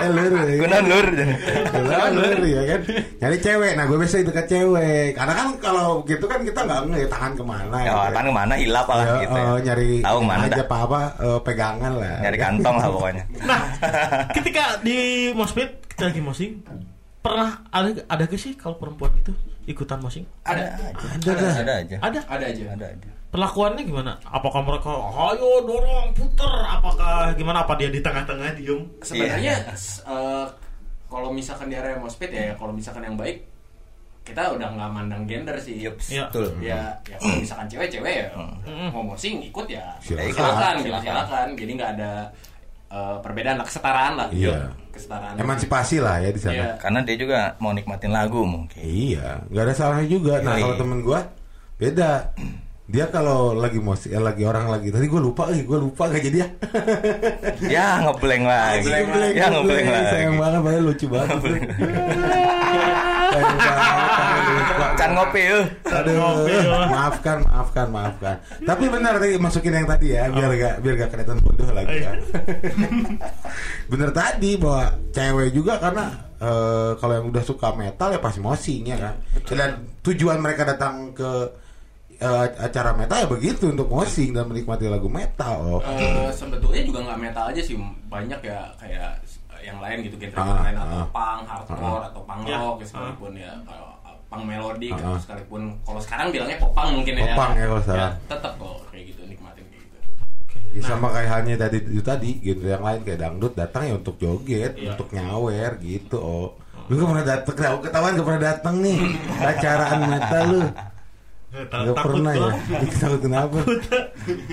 [0.00, 0.30] Eh, lur.
[0.30, 0.56] eh lur ya.
[0.58, 1.06] Gunan lur.
[2.10, 2.80] Lur ya kan
[3.20, 7.00] nyari cewek nah gue biasa dekat cewek karena kan kalau gitu kan kita nggak nge
[7.06, 8.10] tangan ke mana Ya, gitu.
[8.10, 9.36] kan ke mana hilap lah Ya, gitu.
[9.36, 9.44] ya.
[9.46, 10.64] oh, nyari Tahu mana aja dah.
[10.64, 11.00] apa apa
[11.40, 13.24] pegangan lah Nyari kantong lah pokoknya.
[13.50, 13.60] Nah,
[14.30, 14.98] ketika di
[15.32, 16.52] moshpit kita lagi mosing,
[17.20, 19.32] pernah ada ada gak sih kalau perempuan itu
[19.64, 20.24] ikutan mosing?
[20.42, 20.72] Ada.
[20.72, 21.96] ada dah Ada aja.
[22.00, 22.20] Ada.
[22.26, 22.64] Ada aja.
[22.74, 23.10] Ada aja.
[23.30, 24.18] Perlakuannya gimana?
[24.24, 24.90] Apakah mereka,
[25.30, 26.50] ayo dorong, puter?
[26.66, 27.62] Apakah gimana?
[27.62, 28.82] Apa dia di tengah-tengah diem?
[29.00, 29.70] Sebenarnya Iya.
[30.02, 30.46] eh,
[31.06, 33.46] kalau misalkan di area mospit ya kalau misalkan yang baik
[34.20, 35.78] kita udah nggak mandang gender sih.
[35.78, 36.26] Yups, Iya.
[36.26, 36.46] betul.
[36.58, 38.26] Ya, ya kalau misalkan cewek cewek ya
[38.66, 38.88] Mm.
[38.90, 40.30] mau mosing ikut ya Silakan.
[40.30, 41.04] silakan, gitu, Silakan.
[41.06, 41.46] silakan.
[41.54, 42.10] Jadi nggak ada
[42.90, 44.28] eh, perbedaan lah, kesetaraan lah.
[44.30, 44.74] Iya.
[44.90, 45.34] Kesetaraan.
[45.34, 46.68] emansipasi lah ya di sana Iya.
[46.76, 48.76] Karena dia juga mau nikmatin lagu mungkin.
[48.76, 50.62] iya nggak ada salahnya juga nah Yoi.
[50.62, 51.20] kalau temen gue
[51.78, 52.10] beda
[52.84, 56.20] dia kalau lagi musik eh, lagi orang lagi tadi gue lupa lagi gue lupa gak
[56.20, 56.48] jadi ya
[57.72, 58.90] Ya ngeblank lagi.
[58.90, 59.86] Ngeblank, Ya ngeblank.
[59.88, 60.06] lagi.
[60.10, 61.38] sayang banget padahal lucu banget
[63.30, 64.09] Sayang banget,
[65.00, 65.64] Can ngopi eh.
[65.88, 66.84] Aduh, Ngopi, ya.
[66.92, 68.36] maafkan, maafkan, maafkan.
[68.60, 72.12] Tapi benar tadi masukin yang tadi ya, biar gak biar gak kelihatan bodoh lagi ya.
[73.90, 76.04] bener tadi bahwa cewek juga karena
[76.36, 79.14] eh, kalau yang udah suka metal ya pasti mosing ya kan.
[79.48, 79.70] Dan
[80.04, 81.48] tujuan mereka datang ke
[82.20, 85.80] eh, acara metal ya begitu untuk mosing dan menikmati lagu metal.
[85.80, 85.96] Oh.
[85.96, 87.72] Eh, sebetulnya juga nggak metal aja sih
[88.12, 89.16] banyak ya kayak
[89.60, 91.08] yang lain gitu genre Ah, lain atau ah.
[91.12, 93.89] punk, hardcore atau punk Ya, rock ya, sekalipun ya kalau uh,
[94.30, 94.62] punk Ah,
[94.94, 95.18] atau ah.
[95.18, 97.22] sekalipun kalau sekarang bilangnya popang mungkin ya.
[97.28, 98.12] Popang ya kalau sekarang.
[98.24, 99.96] tetap kok kayak gitu nikmatin kayak gitu.
[100.70, 103.94] Ya, Nah, sama kayak halnya tadi itu tadi gitu yang lain kayak dangdut datang ya
[103.98, 104.94] untuk joget, Iya.
[104.94, 106.16] untuk nyawer gitu.
[106.16, 106.48] Oh.
[106.86, 108.98] Lu gak pernah dateng, ketahuan ketahuan gak pernah dateng nih
[109.36, 110.60] acaraan metal lu.
[111.50, 112.50] Eh, Gak takut pernah ya.
[113.02, 113.58] Takut kenapa?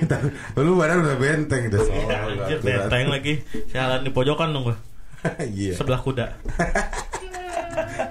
[0.10, 0.32] Takut.
[0.58, 2.10] Lu badan udah benteng udah soal.
[2.10, 3.34] Anjir benteng lagi.
[3.70, 4.78] Sialan di pojokan dong gua.
[5.54, 5.78] Iya.
[5.78, 6.26] Sebelah kuda.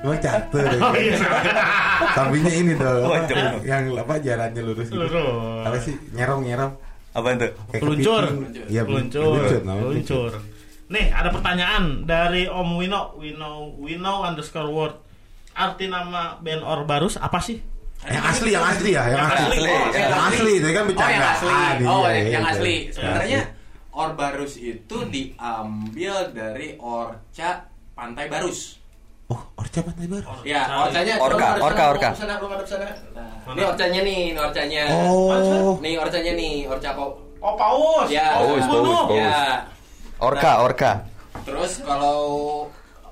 [0.02, 0.78] Emang catur ya.
[0.80, 1.16] Oh iya.
[2.12, 2.98] Sampingnya ini dong.
[3.02, 3.60] Oh, apa, jauh.
[3.64, 5.00] yang apa jalannya lurus gitu.
[5.00, 5.64] Lurus.
[5.64, 5.94] Apa sih?
[6.12, 6.72] Nyerong nyerong.
[7.16, 7.48] Apa itu?
[7.72, 8.24] Kayak Peluncur.
[8.68, 9.22] Iya, Peluncur.
[9.24, 9.60] peluncur.
[9.64, 10.32] Peluncur.
[10.86, 13.16] Nih, ada pertanyaan dari Om Wino.
[13.18, 14.94] Wino Wino underscore word.
[15.56, 17.56] Arti nama band Orbarus apa sih?
[18.04, 19.48] Yang asli, yang asli ya, yang Yang asli.
[19.48, 19.64] asli.
[19.66, 21.48] Oh, Yang asli, itu kan Oh yang asli.
[21.48, 22.52] Iya, Oh iya, yang iya.
[22.52, 22.74] asli.
[22.92, 23.40] Sebenarnya.
[23.96, 27.64] Orbarus itu diambil dari Orca
[27.96, 28.76] Pantai Barus.
[29.26, 30.22] Oh, Orca Pantai Baru.
[30.46, 30.86] Ya, Orca.
[30.86, 32.08] orcanya Orca, orca, sana, orca.
[32.08, 32.86] lu Sana, lu ngadep sana.
[33.10, 34.82] Nah, ini orcanya nih, ini orcanya.
[34.86, 35.74] Oh.
[35.82, 37.04] Nih orcanya nih, orca apa?
[37.36, 38.06] Oh, Paus.
[38.06, 38.38] Ya.
[38.38, 39.18] Paus, paus, paus.
[39.18, 39.66] Ya.
[40.16, 40.90] Orka, orka.
[41.42, 42.18] Terus kalau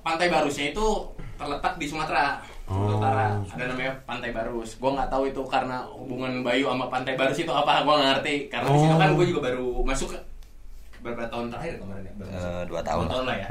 [0.00, 0.86] Pantai Barusnya itu
[1.34, 2.38] terletak di Sumatera.
[2.64, 2.96] Oh.
[2.96, 3.34] Utara.
[3.44, 4.78] Ada namanya Pantai Barus.
[4.78, 8.34] Gua nggak tahu itu karena hubungan Bayu sama Pantai Barus itu apa, gua nggak ngerti.
[8.48, 9.00] Karena di situ Oh.
[9.02, 10.14] kan gue juga baru masuk
[11.02, 12.12] berapa tahun terakhir kemarin ya?
[12.16, 12.38] Berapa sih?
[12.40, 13.04] Eh, dua Dua tahun.
[13.10, 13.48] tahun lah ya.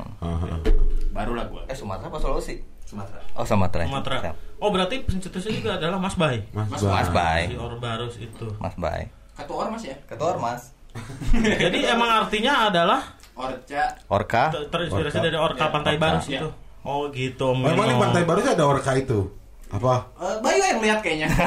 [1.14, 1.62] Lah gua.
[1.66, 2.58] Eh Sumatera apa Sulawesi?
[2.84, 3.22] Sumatera.
[3.34, 3.86] Oh Sumatera.
[3.86, 4.18] Sumatera.
[4.58, 6.42] Oh, berarti pencetusnya juga adalah Mas Bay.
[6.52, 6.94] Mas, Mas Bang.
[6.94, 7.42] Mas Bay.
[7.48, 8.48] Si Orbarus itu.
[8.58, 9.02] Mas Bay.
[9.34, 9.96] Ketua Ormas ya?
[10.04, 10.62] Ketua Ormas.
[11.34, 13.02] Jadi emang artinya adalah
[13.34, 14.44] Orca Orka.
[14.52, 15.26] ter- terinspirasi Orca.
[15.26, 16.04] dari Orca Ya, Pantai Orca.
[16.04, 16.40] Barus Ya.
[16.40, 16.50] itu.
[16.84, 17.96] Oh, gitu Om Oh, emang di.
[17.98, 19.20] Pantai Baru sih ada Orca itu?
[19.74, 20.06] Apa?
[20.22, 21.28] Eh, Bayu yang lihat kayaknya.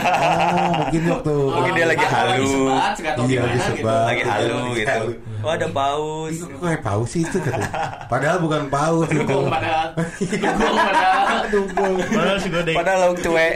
[0.57, 2.47] Oh, mungkin waktu Mungkin dia lagi halu.
[2.49, 3.71] sebat, nggak tahu Iya, gimana lagi gitu.
[3.71, 4.05] sebat.
[4.05, 4.91] Lagi halu Lagi gitu.
[4.91, 5.11] halu.
[5.39, 6.33] Oh ada paus.
[6.33, 7.71] Ih, kok kayak paus sih itu katanya.
[8.07, 9.21] Padahal bukan paus itu.
[9.23, 9.89] Dukung padahal.
[10.19, 11.39] Dukung padahal.
[11.47, 11.95] Dukung.
[12.03, 12.75] Padahal.
[12.75, 13.55] Padahal cuek.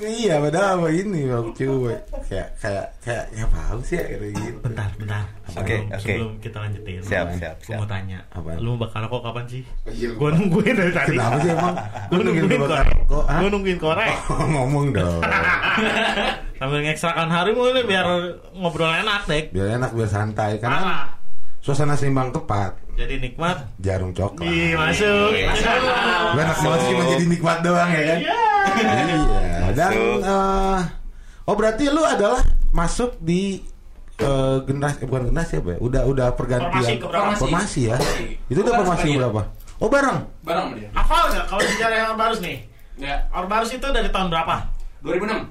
[0.00, 1.94] Iya, padahal apa ini bang cuy.
[2.24, 4.58] Kayak kayak kayak ya paus ya kayak gitu.
[4.60, 5.24] Bentar, bentar.
[5.54, 6.00] Oke, Sebelum, oke.
[6.00, 6.94] sebelum kita lanjutin.
[7.00, 7.78] Siap, Gua siap, siap.
[7.78, 8.18] mau tanya.
[8.30, 8.56] Apaan?
[8.58, 9.62] Lu bakal rokok kapan sih?
[9.86, 11.14] Iya, Gua nungguin dari tadi.
[11.14, 11.74] Kenapa sih emang?
[12.08, 12.86] Gua nungguin korek.
[13.10, 14.12] Gua nungguin korek.
[14.28, 15.20] Oh, ngomong dong.
[16.58, 18.06] Sambil ngekstrakan hari ini biar
[18.54, 19.44] ngobrol enak, Dek.
[19.50, 21.12] Biar enak biar santai karena
[21.60, 22.78] suasana seimbang tepat.
[22.94, 23.58] Jadi nikmat.
[23.82, 24.46] Jarum coklat.
[24.46, 25.34] Ih, masuk.
[25.34, 28.18] Gue enak banget sih cuma jadi nikmat doang ya kan.
[28.22, 28.38] Iya.
[29.64, 29.74] Iya.
[29.74, 30.20] Dan Masuk.
[30.22, 30.80] eh,
[31.44, 33.64] oh berarti lu adalah masuk di
[34.16, 35.78] eh, generasi eh, bukan generasi apa ya?
[35.80, 36.92] Udah udah Formasi pergantian
[37.34, 37.96] formasi ya.
[37.96, 38.26] Formasi.
[38.46, 39.18] Itu udah formasi sekalian.
[39.20, 39.42] berapa?
[39.76, 40.18] Oh bareng.
[40.40, 40.88] Bareng sama dia.
[40.92, 42.56] Hafal nggak kalau bicara yang Orbarus nih?
[42.94, 44.54] Ya, Orbarus itu dari tahun berapa?
[45.02, 45.50] 2006.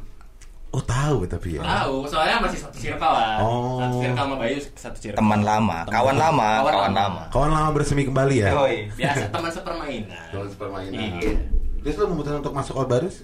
[0.73, 1.61] Oh tahu tapi ya.
[1.61, 3.37] Tahu, soalnya masih satu circle lah.
[3.37, 3.77] Oh.
[3.77, 5.19] Satu circle sama Bayu satu circle.
[5.21, 6.97] Teman lama, kawan lama, Kawan kawan lama.
[6.97, 7.23] lama.
[7.29, 8.49] Kawan lama bersemi kembali ya.
[8.53, 8.77] Yoi.
[8.95, 10.25] Biasa teman sepermainan.
[10.33, 10.97] Kawan sepermainan.
[11.21, 11.37] Iya.
[11.83, 13.21] Terus lu memutuskan untuk masuk Orbarus?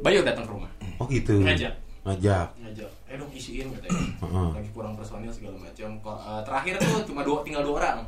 [0.00, 0.70] Bayu datang ke rumah.
[0.96, 1.36] Oh gitu.
[1.38, 1.72] Ngajak.
[2.02, 2.46] Ngajak.
[2.56, 2.90] Ngajak.
[3.06, 3.98] Eh dong isiin katanya.
[4.22, 4.48] Heeh.
[4.54, 5.88] Lagi kurang personil segala macam.
[6.00, 7.98] Kok, eh, terakhir tuh cuma dua tinggal dua orang.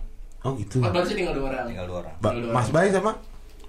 [0.41, 0.79] Oh gitu.
[0.79, 1.65] Empat sih tinggal dua orang.
[1.67, 2.15] Tinggal dua orang.
[2.19, 2.75] Ba- Tinggal dua Mas orang.
[2.75, 3.13] Bay sama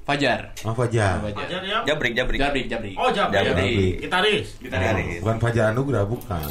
[0.06, 0.40] Fajar.
[0.64, 1.16] Oh Fajar.
[1.20, 1.38] Fajar.
[1.38, 1.78] Fajar ya?
[1.86, 2.40] Jabrik, jabrik.
[2.40, 2.96] Jabrik, Jabrik.
[2.96, 3.36] Oh, Jabrik.
[3.36, 3.54] Jabrik.
[3.54, 3.96] Jabrik.
[4.02, 4.48] Gitaris.
[4.58, 5.06] Kita Jabrik.
[5.06, 5.22] lihat.
[5.22, 6.50] Bukan Fajar Anugrah bukan.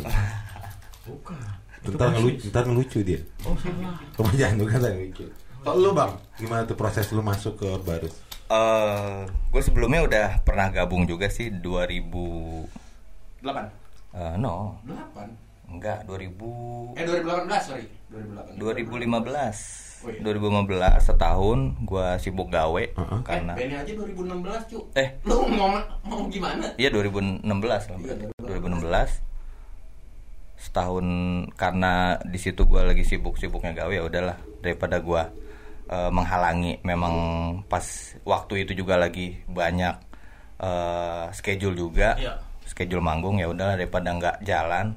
[1.05, 1.41] Bukan.
[1.89, 3.21] Ntar ngelucu, ntar ngelucu dia.
[3.43, 3.97] Oh, salah.
[4.13, 5.25] Kepanjangan lu kan ngelucu.
[5.59, 8.15] Kalau lu bang, gimana tuh proses lu masuk ke Orbarus?
[8.49, 12.65] Eh, gue sebelumnya udah pernah gabung juga sih 2000
[13.39, 13.69] Delapan.
[14.11, 15.29] eh, no, Delapan.
[15.69, 17.85] enggak 2000 Eh 2018 sorry.
[18.09, 18.57] 2018.
[18.57, 19.61] 2015.
[19.99, 20.23] Oh, iya.
[20.23, 23.21] 2015 setahun gua sibuk gawe Heeh.
[23.21, 24.79] karena Eh, Benny aja 2016 cu.
[24.95, 25.09] Eh.
[25.27, 26.71] lu mau mau gimana?
[26.75, 27.43] Iya 2016
[27.85, 28.25] lah Iya, berarti.
[28.41, 29.11] 2016
[30.57, 31.07] setahun
[31.53, 31.93] karena
[32.25, 35.29] di situ gua lagi sibuk-sibuknya gawe ya udahlah daripada gua
[35.89, 37.15] eh, menghalangi memang
[37.67, 37.83] pas
[38.23, 39.97] waktu itu juga lagi banyak
[40.61, 42.39] eh, schedule juga Iya.
[42.65, 44.93] schedule manggung ya udahlah daripada nggak jalan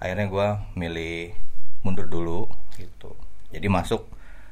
[0.00, 1.36] akhirnya gua milih
[1.80, 3.12] mundur dulu gitu
[3.52, 4.08] jadi masuk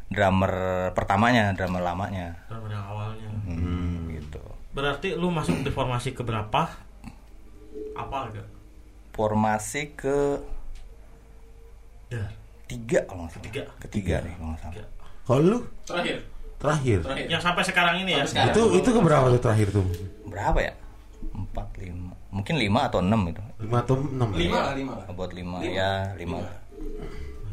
[0.08, 0.52] drummer
[0.92, 3.28] pertamanya drummer lamanya Drummer yang awalnya.
[3.44, 4.40] Hmm, gitu
[4.72, 6.68] Berarti lu masuk di formasi keberapa?
[7.92, 8.46] Apa agak?
[9.10, 10.38] formasi ke
[12.08, 12.30] Dar.
[12.64, 13.42] tiga kalau nggak salah.
[13.44, 13.62] Ketiga.
[13.82, 14.84] ketiga nih kalau nggak salah Tiga.
[15.28, 16.24] Kalau lu Terakhir.
[16.56, 16.98] terakhir.
[17.04, 17.26] Terakhir.
[17.28, 18.24] Yang sampai sekarang ini ya.
[18.24, 18.48] Sekarang.
[18.50, 19.84] Itu itu keberapa tuh terakhir tuh?
[20.28, 20.72] berapa ya
[21.34, 24.28] empat lima mungkin lima atau enam itu Lima atau enam?
[24.30, 24.38] ya?
[24.38, 25.06] Lima lah lima lah.
[25.10, 25.72] buat lima, Lima.
[25.74, 26.36] ya lima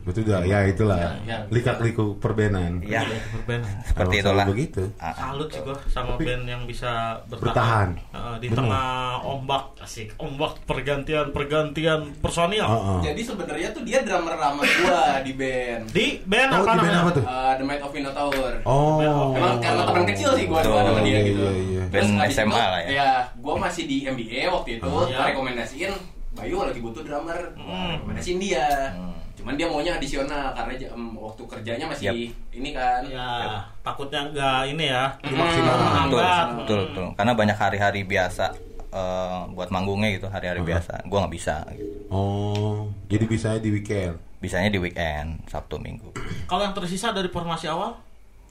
[0.05, 0.95] Betul dah, ya itulah.
[0.95, 1.37] Ya, ya.
[1.49, 2.77] Likak-liku perbenan.
[2.79, 3.65] ya Itu band.
[3.83, 4.85] seperti itulah begitu.
[4.95, 5.13] Ah, ah.
[5.33, 7.41] Salut sih gua sama band yang bisa Bertahan.
[7.41, 8.57] bertahan, Heeh, di Bener.
[8.61, 8.87] tengah
[9.19, 12.99] ombak asik ombak pergantian pergantian personil Heeh.
[13.03, 15.83] Jadi sebenarnya tuh dia drummer lama gua di band.
[15.89, 17.23] di band Oh, apa di band namanya apa tuh?
[17.25, 18.51] Uh, The Might of Minotaur.
[18.63, 19.33] Oh.
[19.33, 21.41] Emang karena teman kecil sih gua dua sama dia Iya, gitu.
[21.41, 21.83] iya, iya.
[21.87, 22.89] Terus Band SMA itu, lah ya.
[22.91, 24.85] Ya, gua masih di MBA waktu itu.
[24.85, 25.25] Oh, Gua iya.
[25.27, 25.93] rekomendasiin
[26.31, 27.55] Bayu lagi butuh drummer.
[27.55, 27.97] Hmm.
[27.97, 28.93] rekomendasiin dia.
[28.93, 29.17] Hmm.
[29.45, 32.15] Cuman dia maunya adisional karena jam waktu kerjanya masih Yap.
[32.49, 35.13] ini kan Ya, takutnya enggak ini ya.
[35.21, 35.69] Maksimal.
[35.69, 36.47] betul, Menghambat.
[36.57, 37.07] betul, betul.
[37.13, 38.57] Karena banyak hari-hari biasa
[38.89, 41.05] eh, buat manggungnya gitu, hari-hari biasa.
[41.05, 41.61] Gua nggak bisa.
[41.77, 41.85] Gitu.
[42.09, 44.17] Oh, jadi bisa di weekend.
[44.41, 46.09] Bisanya di weekend, Sabtu Minggu.
[46.49, 48.01] Kalau yang tersisa dari formasi awal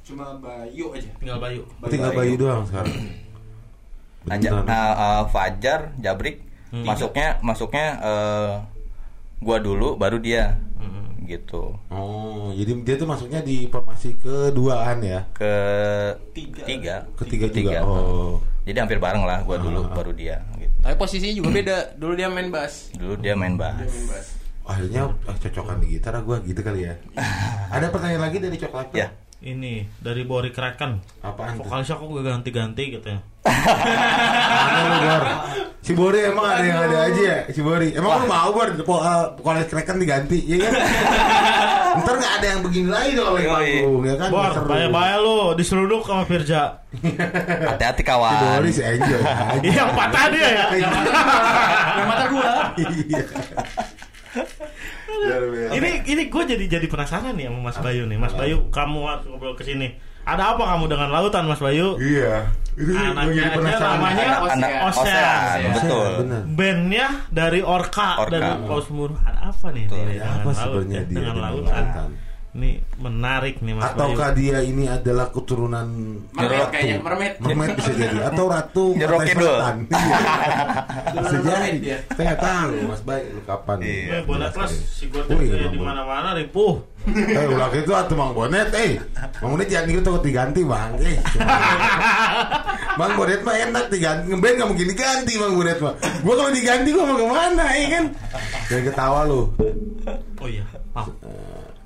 [0.06, 1.66] cuma Bayu aja tinggal Bayu.
[1.90, 2.94] Tinggal bayi doang sekarang.
[4.24, 6.38] Aja, nah, eh, Fajar, Jabrik,
[6.70, 8.54] masuknya masuknya eh,
[9.44, 10.56] gua dulu, baru dia,
[11.24, 11.76] gitu.
[11.88, 15.24] Oh, jadi dia tuh masuknya di formasi keduaan ya.
[15.32, 15.52] Ke
[16.32, 16.64] Tiga.
[16.64, 17.56] tiga, Ketiga juga.
[17.56, 17.78] Tiga.
[17.84, 18.40] Oh.
[18.64, 20.40] Jadi hampir bareng lah, gua dulu, baru dia.
[20.56, 20.72] Gitu.
[20.80, 23.76] tapi posisinya juga beda dulu dia main bass Dulu dia main bass.
[23.80, 24.26] dia main bass
[24.64, 26.96] Akhirnya ah, cocokan di gitar gue gitu kali ya.
[27.76, 28.96] Ada pertanyaan lagi dari coklat?
[28.96, 29.12] Ya,
[29.44, 31.20] Ini dari Bori Kraken.
[31.20, 31.68] Apaan tuh?
[31.68, 33.20] Vokalisnya kok gak ganti-ganti gitu ya.
[33.44, 35.22] Mana lu Bor?
[35.84, 37.38] Si Bori emang ada yang ada aja ya?
[37.52, 37.92] Si Bori.
[37.92, 38.72] Emang lu mau Bor?
[38.72, 40.72] Uh, Vokalis Kraken diganti, ya kan?
[42.00, 43.52] Ntar gak ada yang begini lagi dong oleh Yoi.
[43.84, 44.28] panggung, ya kan?
[44.32, 46.80] Bor, bahaya-bahaya lu diseruduk sama Firja.
[47.68, 48.32] hati-hati Si kawan.
[48.64, 49.60] Bori si enjoy aja.
[49.60, 50.64] Iya, yang patah dia ya.
[52.00, 53.22] yang mata gua Iya.
[55.16, 55.72] Luar biasa.
[55.76, 58.18] Ini ini gue jadi jadi penasaran nih sama Mas Bayu nih.
[58.18, 59.88] Mas Bayu, kamu waktu ngobrol ke sini.
[60.24, 62.00] Ada apa kamu dengan lautan, Mas Bayu?
[62.00, 62.48] Iya.
[62.74, 63.92] Itu Anaknya aja penasaran.
[64.00, 64.64] namanya Anak Osean.
[64.88, 65.74] Osean, Osean.
[65.78, 66.10] betul.
[66.24, 66.42] Benar.
[66.58, 68.32] Bandnya dari Orka, Orka.
[68.34, 68.86] dari Paus.
[68.90, 69.84] Ada apa nih?
[69.86, 69.98] Betul.
[70.00, 72.08] Ya, dengan apa laut, sebenarnya ya, dia dengan dengan lautan.
[72.54, 74.14] Ini menarik nih Mas Bayu.
[74.14, 75.86] Ataukah dia ini adalah keturunan
[76.30, 79.54] mermaid kayaknya mermaid Mermaid bisa jadi atau ratu Nyerok Pantai Kidul.
[79.58, 79.76] Selatan.
[81.14, 81.20] Iya.
[81.22, 81.70] bisa jadi.
[81.82, 81.98] dia.
[82.14, 83.76] Saya nggak tahu Mas Baik lu kapan.
[83.82, 84.06] Iya.
[84.06, 86.74] Eh, bonet plus si gue Oh, iya, di mana-mana ripuh.
[87.10, 89.02] Eh ulah itu atuh Mang Bonet eh.
[89.42, 90.94] Mang Bonet jangan gitu takut diganti Bang.
[91.02, 91.18] Eh.
[92.98, 94.30] Bang Bonet mah enak diganti.
[94.30, 95.94] Ngeband nggak mungkin diganti Bang Bonet mah.
[96.22, 98.04] Gua kalau diganti gua mau ke mana ya kan?
[98.70, 99.40] Jangan ketawa lu.
[100.38, 100.62] Oh iya,
[100.94, 101.10] maaf.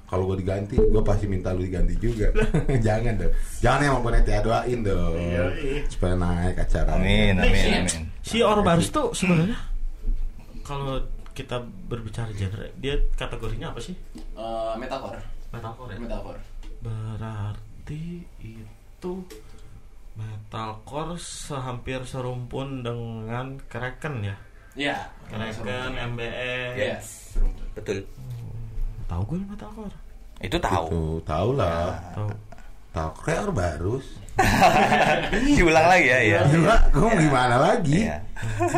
[0.08, 2.32] Eh, kalau gua diganti, gua pasti minta lu diganti juga.
[2.88, 3.32] Jangan dong.
[3.60, 5.14] Jangan ya Mang Bonet ya doain dong.
[5.20, 5.80] Iya, iya.
[5.84, 6.96] Supaya naik acara.
[6.96, 8.08] Amin, amin, amin.
[8.24, 9.60] Si Orbarus tuh sebenarnya
[10.64, 11.04] kalau
[11.36, 13.94] kita berbicara genre, dia kategorinya apa sih?
[14.16, 15.98] Eh, metalcore Metalcore ya?
[16.02, 16.40] metalcore
[16.82, 19.12] Berarti itu
[20.18, 24.36] metalcore sehampir serumpun dengan Kraken ya?
[24.78, 26.74] iya Kraken, MBE.
[26.74, 27.34] yes
[27.74, 28.02] Betul.
[29.08, 29.96] Tahu gue metalcore.
[30.38, 30.84] Itu tahu.
[30.86, 31.96] Gitu, tahu lah.
[32.14, 32.30] Tahu.
[32.92, 34.06] Tahu kayak Orbarus.
[35.58, 36.40] Diulang lagi ya, ya.
[36.46, 38.06] Gila, kamu gimana lagi?
[38.06, 38.16] Iya.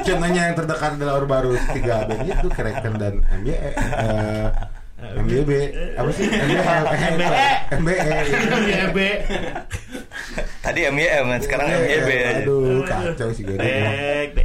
[0.01, 3.59] Contohnya yang terdekat adalah Orbarus tiga band itu Kraken dan MBE.
[3.77, 4.49] eh,
[5.01, 5.51] MBB
[5.97, 6.29] apa sih?
[6.29, 7.29] MBE MBE.
[7.81, 8.09] MBE.
[8.93, 9.11] MBE.
[10.61, 12.09] Tadi MYM, sekarang MYB.
[12.45, 13.57] Aduh, kacau sih gue.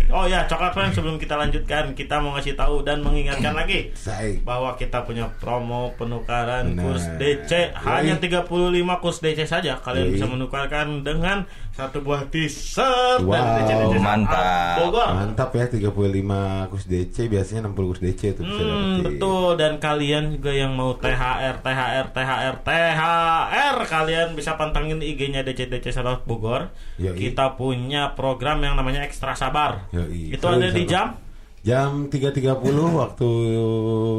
[0.05, 0.13] Dek.
[0.13, 4.37] Oh ya, coklat friend sebelum kita lanjutkan, kita mau ngasih tahu dan mengingatkan lagi Saya
[4.41, 6.83] bahwa kita punya promo penukaran Benar.
[6.85, 8.45] kurs DC hanya 35
[9.01, 9.81] kurs DC saja.
[9.81, 10.13] Kalian Yoi.
[10.13, 14.79] bisa menukarkan dengan satu buah t-shirt Wow, dari DC DC mantap.
[14.79, 15.09] Bogor.
[15.11, 20.51] mantap ya 35 kurs DC biasanya 60 kurs DC bisa Hmm, betul dan kalian juga
[20.53, 25.91] yang mau THR THR THR THR kalian bisa pantengin IG-nya DC DC
[26.23, 26.69] Bogor.
[26.95, 27.17] Yoi.
[27.17, 29.89] Kita punya program yang namanya Ekstra Sabar.
[29.91, 30.04] Yoi.
[30.07, 31.07] Itu Seru ada di jam
[31.65, 32.61] Jam 3.30
[32.93, 33.29] waktu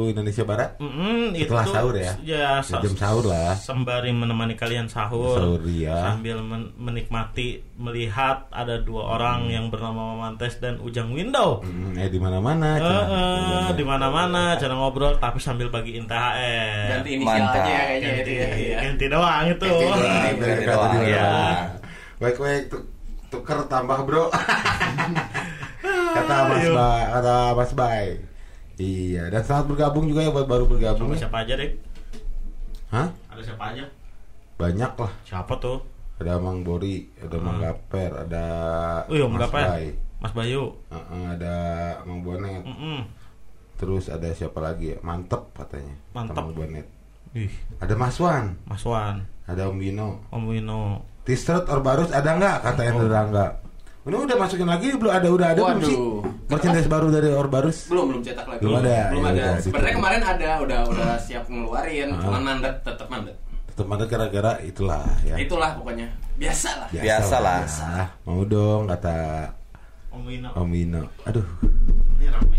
[0.09, 0.75] Indonesia Barat.
[0.77, 2.11] Mm, Setelah itu, sahur ya?
[2.59, 3.55] sa- Jam sahur lah.
[3.55, 6.11] Sembari menemani kalian sahur, Sahur, iya.
[6.11, 11.63] sambil men- menikmati melihat ada dua orang yang bernama Mamantes dan Ujang Window.
[11.63, 12.67] Hmm, eh di mana-mana.
[12.73, 12.99] Eh, Cina.
[13.63, 16.99] eh, di mana-mana cara ngobrol tapi sambil bagiin THR.
[16.99, 17.55] ganti inisial Mantap.
[17.57, 18.77] aja ya kayaknya itu ya Ganti, Iya.
[18.83, 19.63] ganti doang itu.
[19.63, 19.99] Ganti doang.
[20.03, 21.31] Ganti dari kata doang, di ya.
[22.17, 22.87] Baik-baik tu-
[23.29, 24.27] tuker tambah bro.
[26.17, 26.73] kata Mas Ayo.
[26.73, 28.05] Bay, kata Mas Bay.
[28.77, 31.09] Iya, dan selamat bergabung juga ya buat baru bergabung.
[31.13, 31.71] Sama siapa aja deh?
[32.93, 33.07] Hah?
[33.33, 33.85] Ada siapa aja?
[34.57, 35.11] Banyak lah.
[35.25, 35.81] Siapa tuh?
[36.17, 38.45] Ada Mang Bori, ada Mang Gaper, ada
[39.05, 39.49] Oh iya, Mas ya?
[39.53, 39.85] Bay.
[40.17, 40.73] Mas Bayu.
[40.89, 41.55] Heeh, ada
[42.09, 42.65] Mang Bonet.
[42.65, 43.05] Mm-mm.
[43.77, 44.97] Terus ada siapa lagi ya?
[45.05, 45.93] Mantep katanya.
[46.17, 46.41] Mantep.
[46.41, 46.87] Mang Bonet.
[47.37, 50.25] Ih, Ada Mas Wan, Mas Wan, ada Om Gino.
[50.31, 51.03] Om Wino.
[51.27, 52.57] T-shirt Orbarus ada nggak?
[52.65, 52.87] Kata Oh.
[52.87, 53.51] Hendra enggak.
[54.07, 55.97] Ini udah masukin lagi belum ada udah ada belum sih?
[56.47, 57.77] Merchandise baru dari Orbarus.
[57.87, 59.99] belum belum cetak lagi Belum ada, belum ya ada udah, sebenarnya gitu.
[59.99, 62.19] kemarin ada udah udah siap ngeluarin Ah.
[62.23, 63.35] cuma mandat tetap mandat
[63.67, 65.35] Tetap ada gara-gara itulah ya.
[65.35, 67.59] itulah pokoknya biasa lah Biasa lah.
[67.61, 67.89] biasa.
[68.23, 69.17] Mau dong kata
[70.09, 70.49] Om Wino.
[70.51, 71.01] Om Wino.
[71.25, 71.45] Aduh,
[72.15, 72.57] Ini ramai.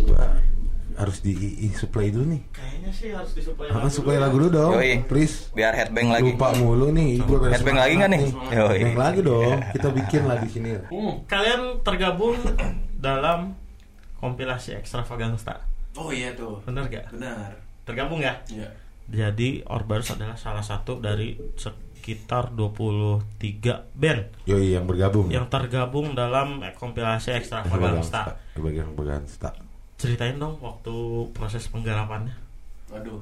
[0.99, 2.43] Harus di i- supply dulu nih.
[2.51, 5.07] Kayaknya sih harus disuplai Ah, supply lagu dulu dong, Yoi.
[5.07, 5.47] please.
[5.53, 6.35] Biar headbang lagi.
[6.35, 8.23] Lupa mulu nih, gua beres Headbang lagi nggak nih?
[8.51, 8.79] Yoi.
[8.83, 9.57] Headbang lagi dong.
[9.71, 10.71] Kita bikin lah di sini.
[10.85, 11.15] Hmm.
[11.25, 12.35] Kalian tergabung
[12.93, 13.55] dalam
[14.17, 15.63] kompilasi Extravaganza.
[15.95, 17.11] oh iya tuh Bener gak?
[17.11, 18.39] benar Tergabung ya?
[18.47, 18.71] Iya.
[19.09, 23.23] Jadi Orbarus adalah salah satu dari sekitar 23
[23.93, 25.27] band Yoi yang bergabung.
[25.29, 28.35] yang tergabung dalam kompilasi Extravaganza.
[28.53, 29.51] Di Extravaganza.
[29.99, 30.95] Ceritain dong waktu
[31.35, 32.31] proses penggarapannya.
[32.89, 33.19] Waduh.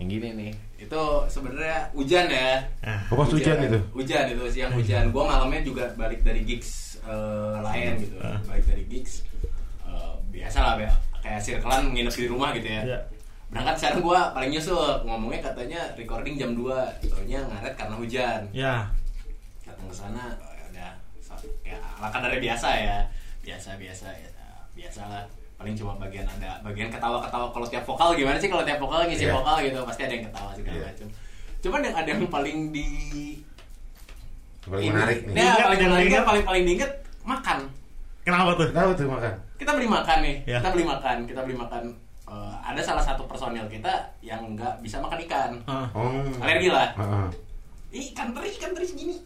[0.00, 0.52] Yang gini nih.
[0.80, 2.58] Itu sebenarnya hujan ya.
[2.80, 3.78] Ah, Oh, pas hujan itu.
[3.92, 5.12] Hujan itu siang hujan.
[5.12, 8.16] Gua malamnya juga balik dari gigs eh, lain gitu.
[8.18, 8.40] Ah.
[8.42, 9.28] Balik dari gigs.
[9.84, 10.92] Eh, biasa lah ya.
[11.22, 12.82] Kayak circlean nginep di rumah gitu ya.
[12.82, 12.98] Iya.
[13.52, 15.04] Berangkat sekarang gua paling nyusul.
[15.04, 16.64] Ngomongnya katanya recording jam 2.
[17.06, 18.40] Taunya ngaret karena hujan.
[18.50, 18.88] Ya,
[19.62, 22.98] datang ke sana ya udah sa- ya ala kadarnya biasa ya
[23.42, 24.28] biasa biasa ya
[24.72, 25.24] biasa lah
[25.62, 29.24] paling cuma bagian ada bagian ketawa-ketawa kalau tiap vokal gimana sih kalau tiap vokal ngisi
[29.24, 29.32] Iya.
[29.32, 30.86] vokal gitu pasti ada yang ketawa segala Iya.
[30.88, 31.08] macam
[31.62, 32.86] cuman yang ada yang paling di
[34.62, 35.34] Paling menarik nih.
[35.34, 36.24] Nah, paling yang menarik diingat.
[36.24, 37.58] paling paling diinget makan
[38.22, 38.66] kenapa tuh?
[38.70, 39.32] Kenapa tuh makan?
[39.56, 40.58] kita beli makan nih Ya.
[40.58, 41.84] kita beli makan kita beli makan
[42.22, 46.24] Eh, ada salah satu personil kita yang nggak bisa makan ikan Oh.
[46.40, 47.28] alergi lah Heeh.
[47.92, 49.16] Ih, ikan teri, ikan teri segini.